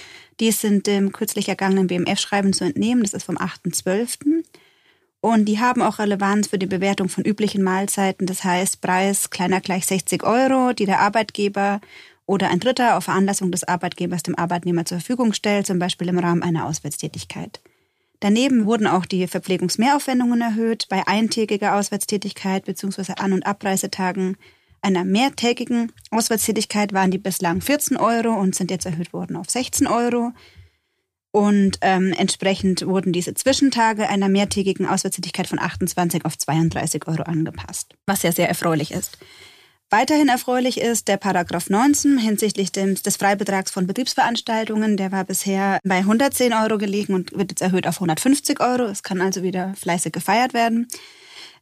Dies 0.40 0.60
sind 0.60 0.86
dem 0.86 1.12
kürzlich 1.12 1.48
ergangenen 1.48 1.86
BMF-Schreiben 1.86 2.52
zu 2.52 2.64
entnehmen. 2.64 3.02
Das 3.02 3.14
ist 3.14 3.24
vom 3.24 3.38
8.12. 3.38 4.44
Und 5.20 5.44
die 5.44 5.60
haben 5.60 5.82
auch 5.82 6.00
Relevanz 6.00 6.48
für 6.48 6.58
die 6.58 6.66
Bewertung 6.66 7.08
von 7.08 7.24
üblichen 7.24 7.62
Mahlzeiten. 7.62 8.26
Das 8.26 8.42
heißt, 8.42 8.80
Preis 8.80 9.30
kleiner 9.30 9.60
gleich 9.60 9.86
60 9.86 10.24
Euro, 10.24 10.72
die 10.72 10.86
der 10.86 10.98
Arbeitgeber 10.98 11.80
oder 12.26 12.50
ein 12.50 12.58
Dritter 12.58 12.96
auf 12.96 13.04
Veranlassung 13.04 13.52
des 13.52 13.62
Arbeitgebers 13.62 14.24
dem 14.24 14.36
Arbeitnehmer 14.36 14.84
zur 14.84 14.98
Verfügung 14.98 15.32
stellt, 15.32 15.66
zum 15.66 15.78
Beispiel 15.78 16.08
im 16.08 16.18
Rahmen 16.18 16.42
einer 16.42 16.66
Auswärtstätigkeit. 16.66 17.60
Daneben 18.22 18.66
wurden 18.66 18.86
auch 18.86 19.04
die 19.04 19.26
Verpflegungsmehraufwendungen 19.26 20.40
erhöht 20.42 20.86
bei 20.88 21.04
eintägiger 21.08 21.74
Auswärtstätigkeit 21.74 22.64
bzw. 22.64 23.14
An- 23.18 23.32
und 23.32 23.44
Abreisetagen 23.44 24.36
einer 24.80 25.04
mehrtägigen 25.04 25.90
Auswärtstätigkeit 26.12 26.92
waren 26.92 27.10
die 27.10 27.18
bislang 27.18 27.60
14 27.60 27.96
Euro 27.96 28.32
und 28.32 28.54
sind 28.54 28.70
jetzt 28.70 28.86
erhöht 28.86 29.12
worden 29.12 29.34
auf 29.34 29.50
16 29.50 29.88
Euro. 29.88 30.30
Und 31.32 31.78
ähm, 31.80 32.14
entsprechend 32.16 32.86
wurden 32.86 33.12
diese 33.12 33.34
Zwischentage 33.34 34.08
einer 34.08 34.28
mehrtägigen 34.28 34.86
Auswärtstätigkeit 34.86 35.48
von 35.48 35.58
28 35.58 36.24
auf 36.24 36.38
32 36.38 37.08
Euro 37.08 37.22
angepasst, 37.22 37.96
was 38.06 38.22
ja 38.22 38.30
sehr 38.30 38.48
erfreulich 38.48 38.92
ist. 38.92 39.18
Weiterhin 39.92 40.28
erfreulich 40.28 40.80
ist 40.80 41.06
der 41.06 41.18
Paragraph 41.18 41.68
19 41.68 42.16
hinsichtlich 42.16 42.72
des, 42.72 43.02
des 43.02 43.18
Freibetrags 43.18 43.70
von 43.70 43.86
Betriebsveranstaltungen. 43.86 44.96
Der 44.96 45.12
war 45.12 45.24
bisher 45.24 45.80
bei 45.84 45.98
110 45.98 46.54
Euro 46.54 46.78
gelegen 46.78 47.12
und 47.12 47.36
wird 47.36 47.50
jetzt 47.50 47.60
erhöht 47.60 47.86
auf 47.86 47.96
150 47.96 48.58
Euro. 48.60 48.84
Es 48.84 49.02
kann 49.02 49.20
also 49.20 49.42
wieder 49.42 49.74
fleißig 49.74 50.14
gefeiert 50.14 50.54
werden. 50.54 50.88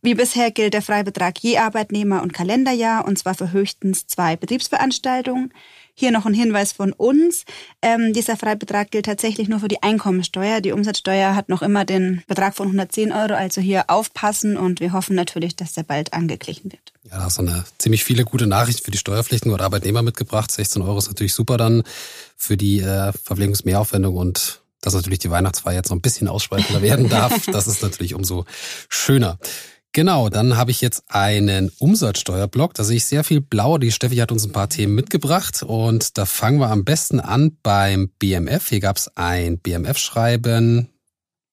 Wie 0.00 0.14
bisher 0.14 0.52
gilt 0.52 0.74
der 0.74 0.82
Freibetrag 0.82 1.40
je 1.40 1.58
Arbeitnehmer 1.58 2.22
und 2.22 2.32
Kalenderjahr 2.32 3.04
und 3.04 3.18
zwar 3.18 3.34
für 3.34 3.50
höchstens 3.50 4.06
zwei 4.06 4.36
Betriebsveranstaltungen. 4.36 5.52
Hier 6.00 6.12
noch 6.12 6.24
ein 6.24 6.32
Hinweis 6.32 6.72
von 6.72 6.94
uns. 6.94 7.44
Ähm, 7.82 8.14
dieser 8.14 8.38
Freibetrag 8.38 8.90
gilt 8.90 9.04
tatsächlich 9.04 9.50
nur 9.50 9.60
für 9.60 9.68
die 9.68 9.82
Einkommensteuer. 9.82 10.62
Die 10.62 10.72
Umsatzsteuer 10.72 11.34
hat 11.34 11.50
noch 11.50 11.60
immer 11.60 11.84
den 11.84 12.22
Betrag 12.26 12.56
von 12.56 12.68
110 12.68 13.12
Euro. 13.12 13.34
Also 13.34 13.60
hier 13.60 13.84
aufpassen 13.88 14.56
und 14.56 14.80
wir 14.80 14.94
hoffen 14.94 15.14
natürlich, 15.14 15.56
dass 15.56 15.74
der 15.74 15.82
bald 15.82 16.14
angeglichen 16.14 16.72
wird. 16.72 16.94
Ja, 17.04 17.18
da 17.18 17.24
hast 17.24 17.36
du 17.36 17.42
eine 17.42 17.64
ziemlich 17.76 18.02
viele 18.02 18.24
gute 18.24 18.46
Nachrichten 18.46 18.82
für 18.82 18.90
die 18.90 18.96
Steuerpflichtigen 18.96 19.52
oder 19.52 19.66
Arbeitnehmer 19.66 20.00
mitgebracht. 20.00 20.50
16 20.50 20.80
Euro 20.80 20.96
ist 20.96 21.08
natürlich 21.08 21.34
super 21.34 21.58
dann 21.58 21.82
für 22.34 22.56
die 22.56 22.80
äh, 22.80 23.12
Verpflegungsmehraufwendung 23.12 24.16
und 24.16 24.62
dass 24.80 24.94
natürlich 24.94 25.18
die 25.18 25.30
Weihnachtsfeier 25.30 25.74
jetzt 25.74 25.90
noch 25.90 25.98
ein 25.98 26.00
bisschen 26.00 26.28
ausschweifender 26.28 26.80
werden 26.80 27.10
darf. 27.10 27.46
Das 27.52 27.66
ist 27.66 27.82
natürlich 27.82 28.14
umso 28.14 28.46
schöner. 28.88 29.38
Genau, 29.92 30.28
dann 30.28 30.56
habe 30.56 30.70
ich 30.70 30.80
jetzt 30.80 31.02
einen 31.08 31.72
Umsatzsteuerblock. 31.80 32.74
Da 32.74 32.84
sehe 32.84 32.98
ich 32.98 33.06
sehr 33.06 33.24
viel 33.24 33.40
blau. 33.40 33.76
Die 33.76 33.90
Steffi 33.90 34.16
hat 34.16 34.30
uns 34.30 34.44
ein 34.44 34.52
paar 34.52 34.68
Themen 34.68 34.94
mitgebracht 34.94 35.64
und 35.64 36.16
da 36.16 36.26
fangen 36.26 36.60
wir 36.60 36.70
am 36.70 36.84
besten 36.84 37.18
an 37.18 37.56
beim 37.64 38.08
BMF. 38.20 38.68
Hier 38.68 38.78
gab 38.78 38.98
es 38.98 39.16
ein 39.16 39.58
BMF-Schreiben 39.58 40.88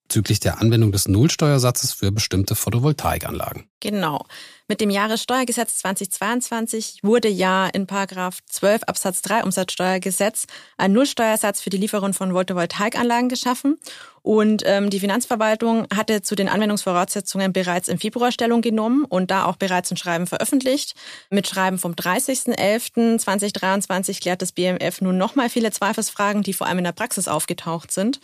bezüglich 0.08 0.40
der 0.40 0.62
Anwendung 0.62 0.90
des 0.90 1.06
Nullsteuersatzes 1.06 1.92
für 1.92 2.10
bestimmte 2.10 2.54
Photovoltaikanlagen. 2.54 3.64
Genau. 3.80 4.24
Mit 4.66 4.80
dem 4.80 4.88
Jahressteuergesetz 4.88 5.76
2022 5.78 7.00
wurde 7.02 7.28
ja 7.28 7.66
in 7.68 7.86
Paragraph 7.86 8.38
12 8.46 8.84
Absatz 8.84 9.20
3 9.22 9.44
Umsatzsteuergesetz 9.44 10.46
ein 10.78 10.92
Nullsteuersatz 10.92 11.60
für 11.60 11.68
die 11.68 11.76
Lieferung 11.76 12.14
von 12.14 12.32
Photovoltaikanlagen 12.32 13.28
geschaffen. 13.28 13.76
Und 14.22 14.62
ähm, 14.66 14.90
die 14.90 15.00
Finanzverwaltung 15.00 15.86
hatte 15.94 16.22
zu 16.22 16.34
den 16.34 16.48
Anwendungsvoraussetzungen 16.48 17.52
bereits 17.52 17.88
im 17.88 17.98
Februar 17.98 18.32
Stellung 18.32 18.62
genommen 18.62 19.04
und 19.04 19.30
da 19.30 19.44
auch 19.44 19.56
bereits 19.56 19.90
ein 19.90 19.96
Schreiben 19.96 20.26
veröffentlicht. 20.26 20.94
Mit 21.30 21.48
Schreiben 21.48 21.78
vom 21.78 21.92
30.11.2023 21.92 24.20
klärt 24.20 24.42
das 24.42 24.52
BMF 24.52 25.00
nun 25.02 25.18
nochmal 25.18 25.50
viele 25.50 25.70
Zweifelsfragen, 25.70 26.42
die 26.42 26.54
vor 26.54 26.66
allem 26.66 26.78
in 26.78 26.84
der 26.84 26.92
Praxis 26.92 27.28
aufgetaucht 27.28 27.92
sind. 27.92 28.20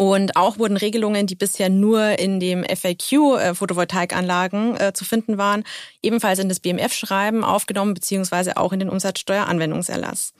Und 0.00 0.34
auch 0.34 0.56
wurden 0.56 0.78
Regelungen, 0.78 1.26
die 1.26 1.34
bisher 1.34 1.68
nur 1.68 2.18
in 2.18 2.40
dem 2.40 2.64
FAQ 2.64 3.12
äh, 3.38 3.54
Photovoltaikanlagen 3.54 4.80
äh, 4.80 4.92
zu 4.94 5.04
finden 5.04 5.36
waren, 5.36 5.62
ebenfalls 6.00 6.38
in 6.38 6.48
das 6.48 6.58
BMF-Schreiben 6.58 7.44
aufgenommen, 7.44 7.92
beziehungsweise 7.92 8.56
auch 8.56 8.72
in 8.72 8.78
den 8.78 8.88
Umsatzsteueranwendungserlass. 8.88 10.32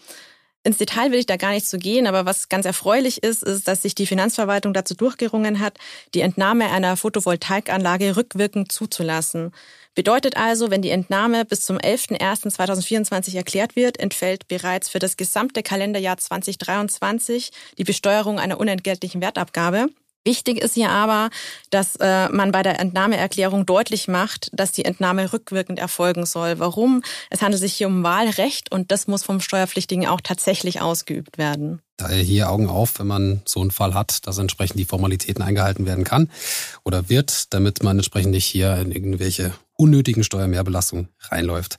Ins 0.62 0.76
Detail 0.76 1.10
will 1.10 1.18
ich 1.18 1.26
da 1.26 1.36
gar 1.36 1.52
nicht 1.52 1.66
so 1.66 1.78
gehen, 1.78 2.06
aber 2.06 2.26
was 2.26 2.50
ganz 2.50 2.66
erfreulich 2.66 3.22
ist, 3.22 3.42
ist, 3.42 3.66
dass 3.66 3.80
sich 3.80 3.94
die 3.94 4.06
Finanzverwaltung 4.06 4.74
dazu 4.74 4.94
durchgerungen 4.94 5.58
hat, 5.58 5.78
die 6.12 6.20
Entnahme 6.20 6.70
einer 6.70 6.98
Photovoltaikanlage 6.98 8.14
rückwirkend 8.16 8.70
zuzulassen. 8.70 9.52
Bedeutet 9.94 10.36
also, 10.36 10.70
wenn 10.70 10.82
die 10.82 10.90
Entnahme 10.90 11.46
bis 11.46 11.64
zum 11.64 11.78
11.01.2024 11.78 13.36
erklärt 13.36 13.74
wird, 13.74 13.98
entfällt 13.98 14.48
bereits 14.48 14.90
für 14.90 14.98
das 14.98 15.16
gesamte 15.16 15.62
Kalenderjahr 15.62 16.18
2023 16.18 17.52
die 17.78 17.84
Besteuerung 17.84 18.38
einer 18.38 18.60
unentgeltlichen 18.60 19.22
Wertabgabe. 19.22 19.88
Wichtig 20.24 20.58
ist 20.58 20.74
hier 20.74 20.90
aber, 20.90 21.30
dass 21.70 21.96
äh, 21.96 22.28
man 22.28 22.52
bei 22.52 22.62
der 22.62 22.78
Entnahmeerklärung 22.78 23.64
deutlich 23.64 24.06
macht, 24.06 24.50
dass 24.52 24.70
die 24.70 24.84
Entnahme 24.84 25.32
rückwirkend 25.32 25.78
erfolgen 25.78 26.26
soll. 26.26 26.58
Warum? 26.58 27.02
Es 27.30 27.40
handelt 27.40 27.60
sich 27.60 27.72
hier 27.72 27.86
um 27.86 28.02
Wahlrecht 28.02 28.70
und 28.70 28.92
das 28.92 29.06
muss 29.06 29.22
vom 29.22 29.40
Steuerpflichtigen 29.40 30.06
auch 30.06 30.20
tatsächlich 30.20 30.82
ausgeübt 30.82 31.38
werden. 31.38 31.80
Daher 31.96 32.22
hier 32.22 32.50
Augen 32.50 32.68
auf, 32.68 32.98
wenn 32.98 33.06
man 33.06 33.42
so 33.46 33.60
einen 33.60 33.70
Fall 33.70 33.94
hat, 33.94 34.26
dass 34.26 34.36
entsprechend 34.36 34.78
die 34.78 34.84
Formalitäten 34.84 35.42
eingehalten 35.42 35.86
werden 35.86 36.04
kann 36.04 36.30
oder 36.84 37.08
wird, 37.08 37.54
damit 37.54 37.82
man 37.82 37.98
entsprechend 37.98 38.32
nicht 38.32 38.44
hier 38.44 38.76
in 38.76 38.92
irgendwelche 38.92 39.54
unnötigen 39.76 40.22
Steuermehrbelastungen 40.22 41.08
reinläuft. 41.30 41.78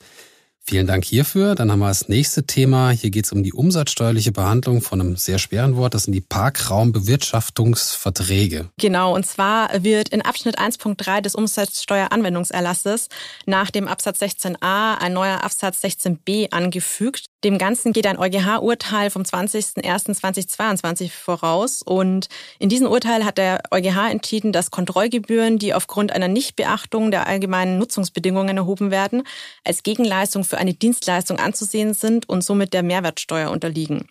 Vielen 0.63 0.86
Dank 0.88 1.04
hierfür. 1.04 1.56
Dann 1.56 1.71
haben 1.71 1.80
wir 1.80 1.88
das 1.88 2.08
nächste 2.08 2.45
Thema. 2.45 2.91
Hier 2.91 3.10
geht 3.10 3.26
es 3.26 3.32
um 3.32 3.41
die 3.43 3.52
umsatzsteuerliche 3.52 4.32
Behandlung 4.32 4.82
von 4.82 5.02
einem 5.02 5.17
sehr 5.17 5.39
schweren 5.39 5.76
Wort. 5.76 5.95
Das 5.95 6.04
sind 6.04 6.13
die 6.13 6.21
Parkraumbewirtschaftungsverträge. 6.21 8.69
Genau, 8.80 9.15
und 9.15 9.26
zwar 9.26 9.84
wird 9.84 10.10
in 10.10 10.21
Abschnitt 10.21 10.60
1.3 10.60 11.21
des 11.21 11.34
Umsatzsteueranwendungserlasses 11.36 13.08
nach 13.45 13.71
dem 13.71 13.88
Absatz 13.88 14.21
16a 14.21 15.00
ein 15.00 15.13
neuer 15.13 15.43
Absatz 15.43 15.84
16b 15.84 16.52
angefügt. 16.52 17.30
Dem 17.43 17.58
Ganzen 17.58 17.91
geht 17.91 18.06
ein 18.06 18.19
EuGH-Urteil 18.19 19.10
vom 19.10 19.23
20.01.2022 19.23 21.10
voraus. 21.10 21.82
Und 21.82 22.30
in 22.60 22.69
diesem 22.69 22.86
Urteil 22.86 23.25
hat 23.25 23.39
der 23.39 23.63
EuGH 23.71 24.12
entschieden, 24.12 24.51
dass 24.51 24.69
Kontrollgebühren, 24.69 25.58
die 25.58 25.73
aufgrund 25.73 26.12
einer 26.12 26.27
Nichtbeachtung 26.27 27.10
der 27.10 27.25
allgemeinen 27.25 27.80
Nutzungsbedingungen 27.80 28.58
erhoben 28.58 28.91
werden, 28.91 29.23
als 29.63 29.82
Gegenleistung 29.82 30.43
für 30.43 30.60
eine 30.60 30.75
Dienstleistung 30.75 31.39
anzusehen 31.39 31.95
sind 31.95 32.30
und 32.30 32.43
somit 32.43 32.73
der 32.73 32.84
Mehrwertsteuer 32.84 33.49
unterliegen. 33.49 34.08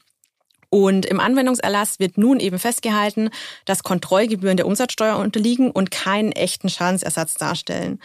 Und 0.71 1.05
im 1.05 1.19
Anwendungserlass 1.19 1.99
wird 1.99 2.17
nun 2.17 2.39
eben 2.39 2.61
festgehalten, 2.61 3.31
dass 3.65 3.83
Kontrollgebühren 3.83 4.57
der 4.57 4.67
Umsatzsteuer 4.67 5.17
unterliegen 5.17 5.73
und 5.73 5.91
keinen 5.91 6.31
echten 6.31 6.69
Schadensersatz 6.69 7.35
darstellen. 7.35 7.99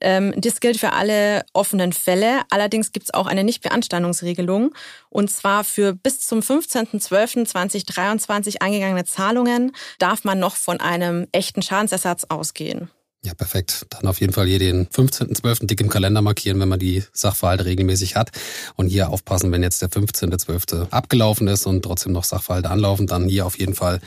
Ähm, 0.00 0.32
das 0.36 0.58
gilt 0.60 0.78
für 0.78 0.92
alle 0.92 1.44
offenen 1.52 1.92
Fälle. 1.92 2.40
Allerdings 2.50 2.90
gibt 2.92 3.06
es 3.06 3.14
auch 3.14 3.26
eine 3.26 3.44
Nichtbeanstandungsregelung. 3.44 4.74
Und 5.10 5.30
zwar 5.30 5.62
für 5.62 5.94
bis 5.94 6.18
zum 6.20 6.40
15.12.2023 6.40 8.60
eingegangene 8.60 9.04
Zahlungen 9.04 9.70
darf 10.00 10.24
man 10.24 10.40
noch 10.40 10.56
von 10.56 10.80
einem 10.80 11.28
echten 11.32 11.62
Schadensersatz 11.62 12.24
ausgehen. 12.24 12.90
Ja, 13.24 13.34
perfekt. 13.34 13.86
Dann 13.90 14.06
auf 14.06 14.20
jeden 14.20 14.32
Fall 14.32 14.46
hier 14.46 14.60
den 14.60 14.86
15.12. 14.86 15.66
dick 15.66 15.80
im 15.80 15.88
Kalender 15.88 16.22
markieren, 16.22 16.60
wenn 16.60 16.68
man 16.68 16.78
die 16.78 17.02
Sachverhalte 17.12 17.64
regelmäßig 17.64 18.14
hat. 18.14 18.30
Und 18.76 18.88
hier 18.88 19.10
aufpassen, 19.10 19.50
wenn 19.50 19.62
jetzt 19.62 19.82
der 19.82 19.90
15.12. 19.90 20.90
abgelaufen 20.90 21.48
ist 21.48 21.66
und 21.66 21.82
trotzdem 21.82 22.12
noch 22.12 22.24
Sachverhalte 22.24 22.70
anlaufen, 22.70 23.06
dann 23.06 23.28
hier 23.28 23.44
auf 23.44 23.58
jeden 23.58 23.74
Fall 23.74 24.00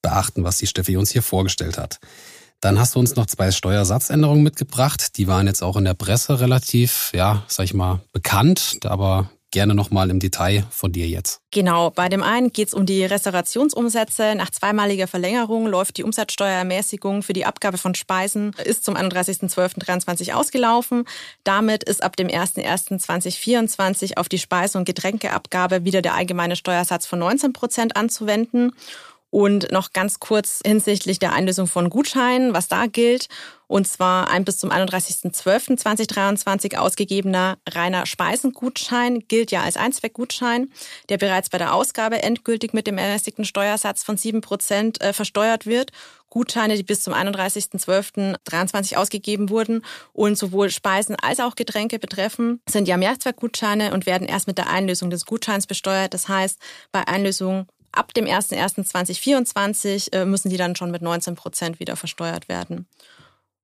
beachten, 0.00 0.42
was 0.42 0.56
die 0.56 0.66
Steffi 0.66 0.96
uns 0.96 1.10
hier 1.10 1.22
vorgestellt 1.22 1.76
hat. 1.76 1.98
Dann 2.60 2.78
hast 2.78 2.94
du 2.94 2.98
uns 2.98 3.16
noch 3.16 3.26
zwei 3.26 3.50
Steuersatzänderungen 3.50 4.42
mitgebracht. 4.42 5.18
Die 5.18 5.26
waren 5.26 5.46
jetzt 5.46 5.62
auch 5.62 5.76
in 5.76 5.84
der 5.84 5.94
Presse 5.94 6.40
relativ, 6.40 7.12
ja, 7.14 7.44
sag 7.48 7.64
ich 7.64 7.74
mal, 7.74 8.00
bekannt, 8.12 8.78
aber 8.84 9.30
gerne 9.56 9.74
nochmal 9.74 10.10
im 10.10 10.20
Detail 10.20 10.66
von 10.68 10.92
dir 10.92 11.08
jetzt. 11.08 11.40
Genau, 11.50 11.88
bei 11.88 12.10
dem 12.10 12.22
einen 12.22 12.52
geht 12.52 12.68
es 12.68 12.74
um 12.74 12.84
die 12.84 13.06
Restaurationsumsätze. 13.06 14.34
Nach 14.34 14.50
zweimaliger 14.50 15.06
Verlängerung 15.06 15.66
läuft 15.66 15.96
die 15.96 16.04
Umsatzsteuerermäßigung 16.04 17.22
für 17.22 17.32
die 17.32 17.46
Abgabe 17.46 17.78
von 17.78 17.94
Speisen 17.94 18.52
ist 18.62 18.84
zum 18.84 18.96
31.12.23 18.96 20.34
ausgelaufen. 20.34 21.06
Damit 21.42 21.84
ist 21.84 22.02
ab 22.02 22.16
dem 22.16 22.28
01.01.2024 22.28 24.18
auf 24.18 24.28
die 24.28 24.38
Speise- 24.38 24.76
und 24.76 24.84
Getränkeabgabe 24.84 25.86
wieder 25.86 26.02
der 26.02 26.12
allgemeine 26.12 26.56
Steuersatz 26.56 27.06
von 27.06 27.18
19 27.20 27.54
Prozent 27.54 27.96
anzuwenden. 27.96 28.72
Und 29.30 29.72
noch 29.72 29.92
ganz 29.92 30.20
kurz 30.20 30.60
hinsichtlich 30.64 31.18
der 31.18 31.32
Einlösung 31.32 31.66
von 31.66 31.90
Gutscheinen, 31.90 32.54
was 32.54 32.68
da 32.68 32.86
gilt. 32.86 33.26
Und 33.68 33.88
zwar 33.88 34.30
ein 34.30 34.44
bis 34.44 34.58
zum 34.58 34.70
31.12.2023 34.70 36.76
ausgegebener 36.76 37.58
reiner 37.68 38.06
Speisengutschein 38.06 39.24
gilt 39.26 39.50
ja 39.50 39.62
als 39.62 39.76
Einzweckgutschein, 39.76 40.70
der 41.08 41.18
bereits 41.18 41.50
bei 41.50 41.58
der 41.58 41.74
Ausgabe 41.74 42.22
endgültig 42.22 42.72
mit 42.72 42.86
dem 42.86 42.98
ermäßigten 42.98 43.44
Steuersatz 43.44 44.04
von 44.04 44.16
7 44.16 44.40
Prozent 44.40 45.00
äh, 45.00 45.12
versteuert 45.12 45.66
wird. 45.66 45.90
Gutscheine, 46.30 46.76
die 46.76 46.82
bis 46.82 47.02
zum 47.02 47.14
31.12.23 47.14 48.96
ausgegeben 48.96 49.48
wurden 49.48 49.82
und 50.12 50.36
sowohl 50.36 50.70
Speisen 50.70 51.16
als 51.20 51.40
auch 51.40 51.54
Getränke 51.54 51.98
betreffen, 51.98 52.60
sind 52.68 52.88
ja 52.88 52.96
Mehrzweckgutscheine 52.96 53.94
und 53.94 54.06
werden 54.06 54.28
erst 54.28 54.46
mit 54.46 54.58
der 54.58 54.68
Einlösung 54.68 55.10
des 55.10 55.24
Gutscheins 55.24 55.66
besteuert. 55.66 56.14
Das 56.14 56.28
heißt, 56.28 56.60
bei 56.92 57.08
Einlösung 57.08 57.66
ab 57.96 58.14
dem 58.14 58.26
01.01.2024 58.26 60.12
äh, 60.12 60.24
müssen 60.24 60.50
die 60.50 60.56
dann 60.56 60.76
schon 60.76 60.90
mit 60.90 61.02
19 61.02 61.34
Prozent 61.34 61.80
wieder 61.80 61.96
versteuert 61.96 62.48
werden. 62.48 62.86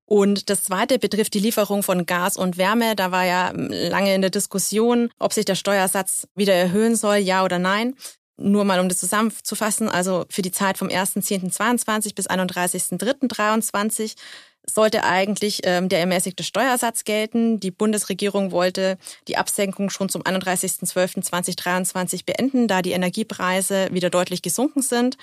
Und 0.05 0.51
das 0.51 0.64
zweite 0.64 0.99
betrifft 0.99 1.33
die 1.35 1.38
Lieferung 1.38 1.83
von 1.83 2.05
Gas 2.05 2.37
und 2.37 2.59
Wärme. 2.59 2.97
Da 2.97 3.12
war 3.12 3.25
ja 3.25 3.51
ähm, 3.51 3.68
lange 3.71 4.14
in 4.14 4.21
der 4.21 4.31
Diskussion, 4.31 5.11
ob 5.18 5.33
sich 5.33 5.45
der 5.45 5.55
Steuersatz 5.55 6.29
wieder 6.35 6.55
erhöhen 6.55 6.97
soll, 6.97 7.16
ja 7.16 7.45
oder 7.45 7.59
nein. 7.59 7.95
Nur 8.37 8.64
mal 8.64 8.81
um 8.81 8.88
das 8.88 8.99
zusammenzufassen, 8.99 9.88
also 9.88 10.27
für 10.29 10.42
die 10.42 10.51
Zeit 10.51 10.77
vom 10.77 10.88
1.10.22 10.88 12.14
bis 12.14 12.29
31.03.23 12.29 14.16
sollte 14.64 15.05
eigentlich 15.05 15.61
ähm, 15.64 15.88
der 15.88 16.01
ermäßigte 16.01 16.44
Steuersatz 16.44 17.05
gelten. 17.05 17.61
Die 17.61 17.70
Bundesregierung 17.70 18.53
wollte 18.53 18.98
die 19.29 19.37
Absenkung 19.37 19.90
schon 19.90 20.09
zum 20.09 20.22
31.12.2023 20.22 22.25
beenden, 22.25 22.68
da 22.68 22.83
die 22.83 22.92
Energiepreise 22.92 23.88
wieder 23.92 24.11
deutlich 24.11 24.42
gesunken 24.42 24.83
sind. 24.83 25.16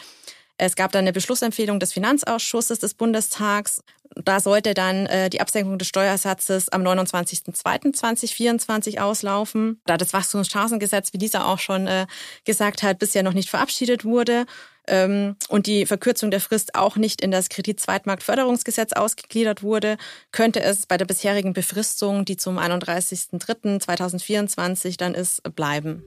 Es 0.61 0.75
gab 0.75 0.91
dann 0.91 1.05
eine 1.05 1.13
Beschlussempfehlung 1.13 1.79
des 1.79 1.93
Finanzausschusses 1.93 2.79
des 2.79 2.93
Bundestags. 2.93 3.81
Da 4.15 4.41
sollte 4.41 4.73
dann 4.73 5.05
äh, 5.05 5.29
die 5.29 5.39
Absenkung 5.39 5.77
des 5.77 5.87
Steuersatzes 5.87 6.67
am 6.67 6.83
29.02.2024 6.83 8.99
auslaufen. 8.99 9.79
Da 9.85 9.95
das 9.95 10.11
Wachstumschancengesetz, 10.11 11.13
wie 11.13 11.17
dieser 11.17 11.47
auch 11.47 11.59
schon 11.59 11.87
äh, 11.87 12.07
gesagt 12.43 12.83
hat, 12.83 12.99
bisher 12.99 13.23
noch 13.23 13.31
nicht 13.31 13.49
verabschiedet 13.49 14.03
wurde 14.03 14.45
ähm, 14.87 15.37
und 15.47 15.65
die 15.65 15.85
Verkürzung 15.85 16.29
der 16.29 16.41
Frist 16.41 16.75
auch 16.75 16.97
nicht 16.97 17.21
in 17.21 17.31
das 17.31 17.47
Kreditzweitmarktförderungsgesetz 17.47 18.91
ausgegliedert 18.91 19.63
wurde, 19.63 19.95
könnte 20.33 20.61
es 20.61 20.87
bei 20.87 20.97
der 20.97 21.05
bisherigen 21.05 21.53
Befristung, 21.53 22.25
die 22.25 22.35
zum 22.35 22.59
31.03.2024 22.59 24.97
dann 24.97 25.15
ist, 25.15 25.41
bleiben. 25.55 26.03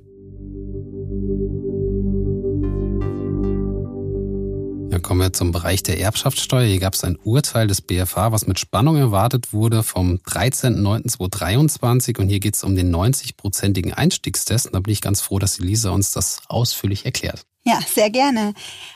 Kommen 5.03 5.21
wir 5.21 5.33
zum 5.33 5.53
Bereich 5.53 5.83
der 5.83 6.01
Erbschaftssteuer. 6.01 6.67
Hier 6.67 6.81
gab 6.81 6.95
es 6.95 7.05
ein 7.05 7.17
Urteil 7.17 7.67
des 7.67 7.83
BFH, 7.83 8.33
was 8.33 8.47
mit 8.47 8.59
Spannung 8.59 8.97
erwartet 8.97 9.53
wurde 9.53 9.83
vom 9.83 10.17
13.09.2023. 10.27 12.19
Und 12.19 12.29
hier 12.29 12.41
geht 12.41 12.55
es 12.55 12.65
um 12.65 12.75
den 12.75 12.95
90-prozentigen 12.95 13.93
Einstiegstest. 13.93 14.67
Und 14.67 14.75
da 14.75 14.81
bin 14.81 14.93
ich 14.93 15.01
ganz 15.01 15.21
froh, 15.21 15.39
dass 15.39 15.57
die 15.57 15.65
Lisa 15.65 15.91
uns 15.91 16.13
das 16.13 16.41
ausführlich 16.49 17.05
erklärt. 17.05 17.45
Ja, 17.65 17.79
sehr 17.87 18.11
gerne. 18.11 18.55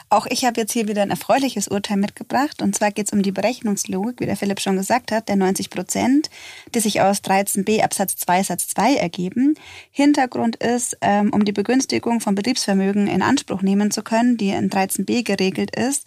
Auch 0.09 0.27
ich 0.27 0.45
habe 0.45 0.61
jetzt 0.61 0.73
hier 0.73 0.89
wieder 0.89 1.03
ein 1.03 1.11
erfreuliches 1.11 1.69
Urteil 1.69 1.99
mitgebracht. 1.99 2.63
Und 2.63 2.75
zwar 2.75 2.91
geht 2.91 3.07
es 3.07 3.13
um 3.13 3.23
die 3.23 3.31
Berechnungslogik, 3.31 4.21
wie 4.21 4.27
der 4.27 4.37
Philipp 4.37 4.61
schon 4.61 4.77
gesagt 4.77 5.13
hat, 5.13 5.29
der 5.29 5.37
90 5.37 5.71
Prozent, 5.71 6.31
die 6.75 6.81
sich 6.81 7.01
aus 7.01 7.23
13b 7.23 7.83
Absatz 7.83 8.17
2 8.17 8.43
Satz 8.43 8.67
2 8.69 8.97
ergeben. 8.97 9.55
Hintergrund 9.93 10.57
ist, 10.57 10.99
ähm, 11.01 11.31
um 11.33 11.45
die 11.45 11.53
Begünstigung 11.53 12.21
von 12.21 12.35
Betriebsvermögen 12.35 13.07
in 13.07 13.23
Anspruch 13.23 13.63
nehmen 13.63 13.93
zu 13.93 14.03
können, 14.03 14.37
die 14.37 14.51
in 14.51 14.69
13b 14.69 15.23
geregelt 15.23 15.77
ist, 15.77 16.05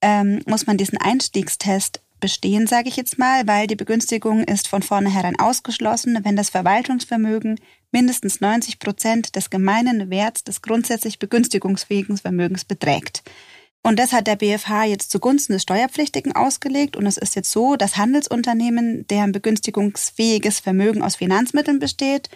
ähm, 0.00 0.40
muss 0.46 0.68
man 0.68 0.76
diesen 0.76 0.98
Einstiegstest 0.98 2.00
bestehen, 2.20 2.66
sage 2.68 2.88
ich 2.88 2.96
jetzt 2.96 3.18
mal, 3.18 3.46
weil 3.46 3.66
die 3.66 3.76
Begünstigung 3.76 4.44
ist 4.44 4.68
von 4.68 4.82
vornherein 4.82 5.38
ausgeschlossen, 5.38 6.18
wenn 6.22 6.36
das 6.36 6.50
Verwaltungsvermögen 6.50 7.60
mindestens 7.90 8.40
90 8.40 8.78
Prozent 8.78 9.36
des 9.36 9.50
gemeinen 9.50 10.10
Werts 10.10 10.44
des 10.44 10.62
grundsätzlich 10.62 11.18
begünstigungsfähigen 11.18 12.16
Vermögens 12.18 12.64
beträgt. 12.64 13.22
Und 13.82 13.98
das 13.98 14.12
hat 14.12 14.26
der 14.26 14.36
BFH 14.36 14.84
jetzt 14.84 15.10
zugunsten 15.10 15.52
des 15.54 15.62
Steuerpflichtigen 15.62 16.34
ausgelegt. 16.34 16.96
Und 16.96 17.06
es 17.06 17.16
ist 17.16 17.36
jetzt 17.36 17.50
so, 17.50 17.76
dass 17.76 17.96
Handelsunternehmen, 17.96 19.06
deren 19.06 19.32
begünstigungsfähiges 19.32 20.60
Vermögen 20.60 21.02
aus 21.02 21.16
Finanzmitteln 21.16 21.78
besteht 21.78 22.28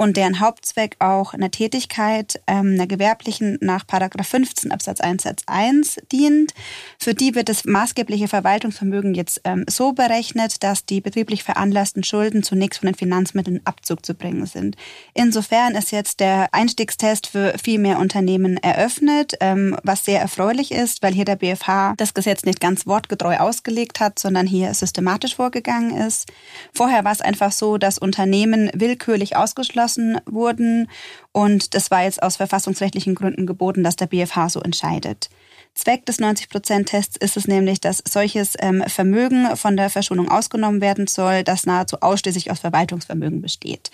und 0.00 0.16
deren 0.16 0.40
Hauptzweck 0.40 0.96
auch 0.98 1.34
einer 1.34 1.50
Tätigkeit, 1.50 2.40
ähm, 2.46 2.72
einer 2.72 2.86
gewerblichen 2.86 3.58
nach 3.60 3.84
15 3.86 4.72
Absatz 4.72 4.98
1 4.98 5.24
Satz 5.24 5.42
1 5.44 5.96
dient. 6.10 6.54
Für 6.98 7.12
die 7.12 7.34
wird 7.34 7.50
das 7.50 7.66
maßgebliche 7.66 8.26
Verwaltungsvermögen 8.26 9.12
jetzt 9.12 9.42
ähm, 9.44 9.66
so 9.68 9.92
berechnet, 9.92 10.62
dass 10.62 10.86
die 10.86 11.02
betrieblich 11.02 11.44
veranlassten 11.44 12.02
Schulden 12.02 12.42
zunächst 12.42 12.80
von 12.80 12.86
den 12.86 12.94
Finanzmitteln 12.94 13.60
Abzug 13.66 14.06
zu 14.06 14.14
bringen 14.14 14.46
sind. 14.46 14.74
Insofern 15.12 15.74
ist 15.74 15.92
jetzt 15.92 16.20
der 16.20 16.48
Einstiegstest 16.52 17.26
für 17.26 17.58
viel 17.62 17.78
mehr 17.78 17.98
Unternehmen 17.98 18.56
eröffnet, 18.56 19.34
ähm, 19.40 19.76
was 19.82 20.06
sehr 20.06 20.22
erfreulich 20.22 20.72
ist, 20.72 21.02
weil 21.02 21.12
hier 21.12 21.26
der 21.26 21.36
BFH 21.36 21.92
das 21.98 22.14
Gesetz 22.14 22.44
nicht 22.44 22.62
ganz 22.62 22.86
wortgetreu 22.86 23.36
ausgelegt 23.36 24.00
hat, 24.00 24.18
sondern 24.18 24.46
hier 24.46 24.72
systematisch 24.72 25.36
vorgegangen 25.36 25.94
ist. 25.94 26.26
Vorher 26.72 27.04
war 27.04 27.12
es 27.12 27.20
einfach 27.20 27.52
so, 27.52 27.76
dass 27.76 27.98
Unternehmen 27.98 28.70
willkürlich 28.72 29.36
ausgeschlossen 29.36 29.89
beschlossen 29.90 30.20
wurden. 30.26 30.88
Und 31.32 31.74
das 31.74 31.90
war 31.90 32.04
jetzt 32.04 32.22
aus 32.22 32.36
verfassungsrechtlichen 32.36 33.14
Gründen 33.14 33.46
geboten, 33.46 33.84
dass 33.84 33.96
der 33.96 34.06
BFH 34.06 34.50
so 34.50 34.60
entscheidet. 34.60 35.30
Zweck 35.74 36.04
des 36.04 36.18
90-Prozent-Tests 36.18 37.16
ist 37.16 37.36
es 37.36 37.46
nämlich, 37.46 37.80
dass 37.80 38.02
solches 38.06 38.54
ähm, 38.58 38.82
Vermögen 38.88 39.56
von 39.56 39.76
der 39.76 39.88
Verschonung 39.88 40.28
ausgenommen 40.28 40.80
werden 40.80 41.06
soll, 41.06 41.44
das 41.44 41.64
nahezu 41.64 41.98
ausschließlich 42.00 42.50
aus 42.50 42.58
Verwaltungsvermögen 42.58 43.40
besteht. 43.40 43.90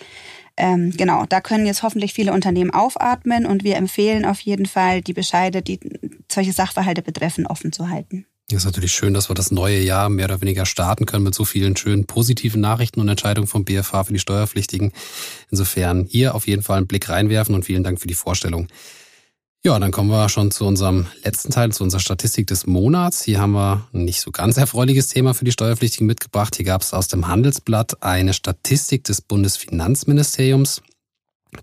Ähm, 0.57 0.91
genau, 0.97 1.25
da 1.29 1.39
können 1.39 1.67
jetzt 1.67 1.83
hoffentlich 1.83 2.13
viele 2.13 2.33
Unternehmen 2.33 2.71
aufatmen 2.71 3.45
und 3.45 3.63
wir 3.63 3.75
empfehlen 3.75 4.25
auf 4.25 4.39
jeden 4.39 4.65
Fall, 4.65 5.01
die 5.01 5.13
Bescheide, 5.13 5.61
die 5.61 5.79
solche 6.31 6.51
Sachverhalte 6.51 7.03
betreffen, 7.03 7.45
offen 7.45 7.71
zu 7.71 7.89
halten. 7.89 8.25
Das 8.49 8.59
ist 8.59 8.65
natürlich 8.65 8.93
schön, 8.93 9.13
dass 9.13 9.29
wir 9.29 9.33
das 9.33 9.51
neue 9.51 9.81
Jahr 9.81 10.07
mehr 10.07 10.25
oder 10.25 10.39
weniger 10.39 10.65
starten 10.65 11.05
können 11.05 11.25
mit 11.25 11.35
so 11.35 11.43
vielen 11.43 11.75
schönen 11.75 12.05
positiven 12.05 12.61
Nachrichten 12.61 13.01
und 13.01 13.09
Entscheidungen 13.09 13.47
vom 13.47 13.65
BFH 13.65 14.05
für 14.05 14.13
die 14.13 14.19
Steuerpflichtigen. 14.19 14.93
Insofern 15.51 16.05
hier 16.05 16.33
auf 16.33 16.47
jeden 16.47 16.63
Fall 16.63 16.77
einen 16.77 16.87
Blick 16.87 17.09
reinwerfen 17.09 17.53
und 17.55 17.65
vielen 17.65 17.83
Dank 17.83 17.99
für 17.99 18.07
die 18.07 18.13
Vorstellung. 18.13 18.69
Ja, 19.65 19.77
dann 19.79 19.91
kommen 19.91 20.09
wir 20.09 20.29
schon 20.29 20.49
zu 20.51 20.65
unserem 20.65 21.07
letzten 21.23 21.51
Teil, 21.51 21.73
zu 21.73 21.83
unserer 21.83 21.99
Statistik 21.99 22.47
des 22.47 22.65
Monats. 22.65 23.21
Hier 23.23 23.41
haben 23.41 23.51
wir 23.51 23.85
ein 23.93 24.05
nicht 24.05 24.21
so 24.21 24.31
ganz 24.31 24.55
erfreuliches 24.55 25.09
Thema 25.09 25.33
für 25.33 25.43
die 25.43 25.51
Steuerpflichtigen 25.51 26.07
mitgebracht. 26.07 26.55
Hier 26.55 26.65
gab 26.65 26.83
es 26.83 26.93
aus 26.93 27.09
dem 27.09 27.27
Handelsblatt 27.27 28.01
eine 28.01 28.33
Statistik 28.33 29.03
des 29.03 29.21
Bundesfinanzministeriums. 29.21 30.81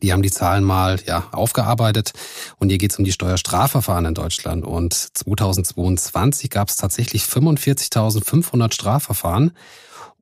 Die 0.03 0.13
haben 0.13 0.23
die 0.23 0.31
Zahlen 0.31 0.65
mal 0.65 0.99
ja, 1.07 1.29
aufgearbeitet 1.33 2.13
und 2.59 2.71
hier 2.71 2.79
geht 2.79 2.93
es 2.93 2.99
um 2.99 3.05
die 3.05 3.13
Steuerstrafverfahren 3.13 4.07
in 4.07 4.15
Deutschland. 4.15 4.65
Und 4.65 4.95
2022 4.95 6.51
gab 6.51 6.69
es 6.69 6.77
tatsächlich 6.77 7.25
45.500 7.25 8.73
Strafverfahren 8.73 9.53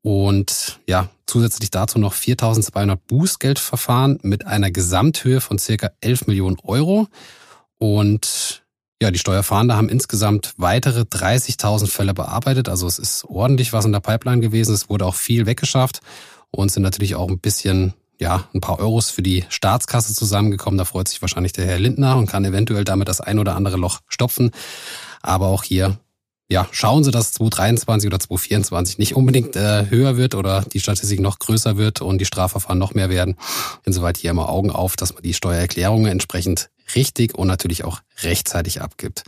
und 0.03 0.81
ja, 0.88 1.09
zusätzlich 1.27 1.70
dazu 1.70 1.98
noch 1.98 2.14
4.200 2.14 2.96
Bußgeldverfahren 3.07 4.18
mit 4.22 4.46
einer 4.46 4.70
Gesamthöhe 4.70 5.40
von 5.40 5.59
circa 5.59 5.92
11 6.01 6.27
Millionen 6.27 6.57
Euro. 6.64 7.07
Und 7.79 8.64
ja, 9.01 9.11
die 9.11 9.18
Steuerfahnder 9.18 9.77
haben 9.77 9.88
insgesamt 9.88 10.55
weitere 10.57 11.01
30.000 11.01 11.88
Fälle 11.88 12.14
bearbeitet. 12.14 12.68
Also 12.68 12.87
es 12.87 12.98
ist 12.98 13.25
ordentlich 13.25 13.72
was 13.72 13.85
in 13.85 13.92
der 13.92 14.01
Pipeline 14.01 14.40
gewesen. 14.40 14.75
Es 14.75 14.88
wurde 14.88 15.07
auch 15.07 15.14
viel 15.14 15.46
weggeschafft 15.46 16.01
und 16.51 16.70
sind 16.70 16.83
natürlich 16.83 17.14
auch 17.14 17.29
ein 17.29 17.38
bisschen, 17.38 17.94
ja, 18.23 18.49
ein 18.55 18.61
paar 18.61 18.79
Euros 18.79 19.11
für 19.11 19.23
die 19.23 19.45
Staatskasse 19.49 20.15
zusammengekommen. 20.15 20.79
Da 20.79 20.85
freut 20.85 21.09
sich 21.09 21.21
wahrscheinlich 21.21 21.53
der 21.53 21.67
Herr 21.67 21.79
Lindner 21.79 22.17
und 22.17 22.27
kann 22.27 22.45
eventuell 22.45 22.85
damit 22.85 23.09
das 23.09 23.21
ein 23.21 23.39
oder 23.39 23.57
andere 23.57 23.77
Loch 23.77 24.01
stopfen. 24.09 24.53
Aber 25.21 25.49
auch 25.49 25.65
hier 25.65 25.99
ja, 26.49 26.69
schauen 26.71 27.03
Sie, 27.03 27.11
dass 27.11 27.33
2023 27.33 28.07
oder 28.07 28.21
2024 28.21 28.99
nicht 28.99 29.17
unbedingt 29.17 29.57
äh, 29.57 29.89
höher 29.89 30.17
wird 30.19 30.35
oder 30.35 30.63
die 30.63 30.81
Statistik 30.81 31.21
noch 31.21 31.39
größer 31.39 31.79
wird 31.79 32.03
und 32.03 32.19
die 32.19 32.27
Strafverfahren 32.27 32.79
noch 32.79 32.95
mehr 32.95 33.09
werden. 33.09 33.37
Insoweit 33.85 34.19
hier 34.19 34.31
immer 34.31 34.51
Augen 34.51 34.71
auf, 34.71 34.95
dass 34.95 35.15
man 35.15 35.23
die 35.23 35.35
Steuererklärungen 35.35 36.13
entsprechend 36.13 36.69
richtig 36.95 37.35
und 37.35 37.49
natürlich 37.49 37.85
auch 37.85 38.01
rechtzeitig 38.23 38.83
abgibt. 38.83 39.25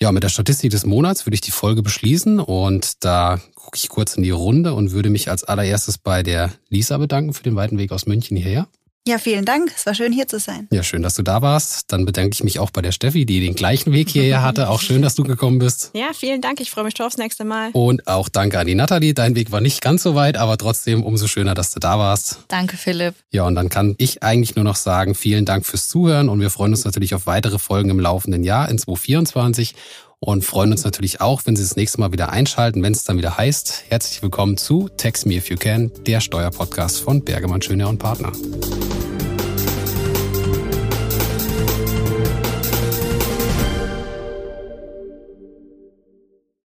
Ja, 0.00 0.12
mit 0.12 0.22
der 0.22 0.28
Statistik 0.28 0.70
des 0.72 0.84
Monats 0.84 1.24
würde 1.24 1.36
ich 1.36 1.40
die 1.40 1.50
Folge 1.50 1.82
beschließen 1.82 2.38
und 2.38 3.02
da 3.02 3.40
gucke 3.54 3.78
ich 3.78 3.88
kurz 3.88 4.14
in 4.14 4.22
die 4.22 4.30
Runde 4.30 4.74
und 4.74 4.92
würde 4.92 5.08
mich 5.08 5.30
als 5.30 5.42
allererstes 5.42 5.96
bei 5.96 6.22
der 6.22 6.52
Lisa 6.68 6.98
bedanken 6.98 7.32
für 7.32 7.42
den 7.42 7.56
weiten 7.56 7.78
Weg 7.78 7.92
aus 7.92 8.04
München 8.04 8.36
hierher. 8.36 8.68
Ja, 9.08 9.18
vielen 9.18 9.44
Dank. 9.44 9.72
Es 9.76 9.86
war 9.86 9.94
schön 9.94 10.12
hier 10.12 10.26
zu 10.26 10.40
sein. 10.40 10.66
Ja, 10.72 10.82
schön, 10.82 11.00
dass 11.02 11.14
du 11.14 11.22
da 11.22 11.40
warst. 11.40 11.92
Dann 11.92 12.04
bedanke 12.04 12.34
ich 12.34 12.42
mich 12.42 12.58
auch 12.58 12.72
bei 12.72 12.82
der 12.82 12.90
Steffi, 12.90 13.24
die 13.24 13.38
den 13.38 13.54
gleichen 13.54 13.92
Weg 13.92 14.08
hierher 14.08 14.42
hatte. 14.42 14.68
Auch 14.68 14.80
schön, 14.80 15.00
dass 15.00 15.14
du 15.14 15.22
gekommen 15.22 15.60
bist. 15.60 15.92
Ja, 15.94 16.10
vielen 16.12 16.40
Dank. 16.40 16.60
Ich 16.60 16.72
freue 16.72 16.82
mich 16.82 16.96
schon 16.96 17.06
aufs 17.06 17.16
nächste 17.16 17.44
Mal. 17.44 17.70
Und 17.72 18.08
auch 18.08 18.28
danke 18.28 18.58
an 18.58 18.66
die 18.66 18.74
Nathalie. 18.74 19.14
Dein 19.14 19.36
Weg 19.36 19.52
war 19.52 19.60
nicht 19.60 19.80
ganz 19.80 20.02
so 20.02 20.16
weit, 20.16 20.36
aber 20.36 20.58
trotzdem 20.58 21.04
umso 21.04 21.28
schöner, 21.28 21.54
dass 21.54 21.70
du 21.70 21.78
da 21.78 22.00
warst. 22.00 22.40
Danke, 22.48 22.76
Philipp. 22.76 23.14
Ja, 23.30 23.44
und 23.44 23.54
dann 23.54 23.68
kann 23.68 23.94
ich 23.98 24.24
eigentlich 24.24 24.56
nur 24.56 24.64
noch 24.64 24.76
sagen, 24.76 25.14
vielen 25.14 25.44
Dank 25.44 25.66
fürs 25.66 25.88
Zuhören 25.88 26.28
und 26.28 26.40
wir 26.40 26.50
freuen 26.50 26.72
uns 26.72 26.84
natürlich 26.84 27.14
auf 27.14 27.26
weitere 27.26 27.60
Folgen 27.60 27.90
im 27.90 28.00
laufenden 28.00 28.42
Jahr 28.42 28.68
in 28.68 28.76
2024 28.76 29.76
und 30.20 30.44
freuen 30.44 30.72
uns 30.72 30.84
natürlich 30.84 31.20
auch, 31.20 31.42
wenn 31.44 31.56
Sie 31.56 31.62
das 31.62 31.76
nächste 31.76 32.00
Mal 32.00 32.12
wieder 32.12 32.30
einschalten, 32.30 32.82
wenn 32.82 32.92
es 32.92 33.04
dann 33.04 33.18
wieder 33.18 33.36
heißt, 33.36 33.84
herzlich 33.88 34.22
willkommen 34.22 34.56
zu 34.56 34.88
Text 34.96 35.26
Me 35.26 35.34
If 35.34 35.50
You 35.50 35.56
Can, 35.56 35.92
der 36.06 36.20
Steuerpodcast 36.20 37.00
von 37.00 37.22
Bergemann 37.22 37.62
Schöner 37.62 37.88
und 37.88 37.98
Partner. 37.98 38.32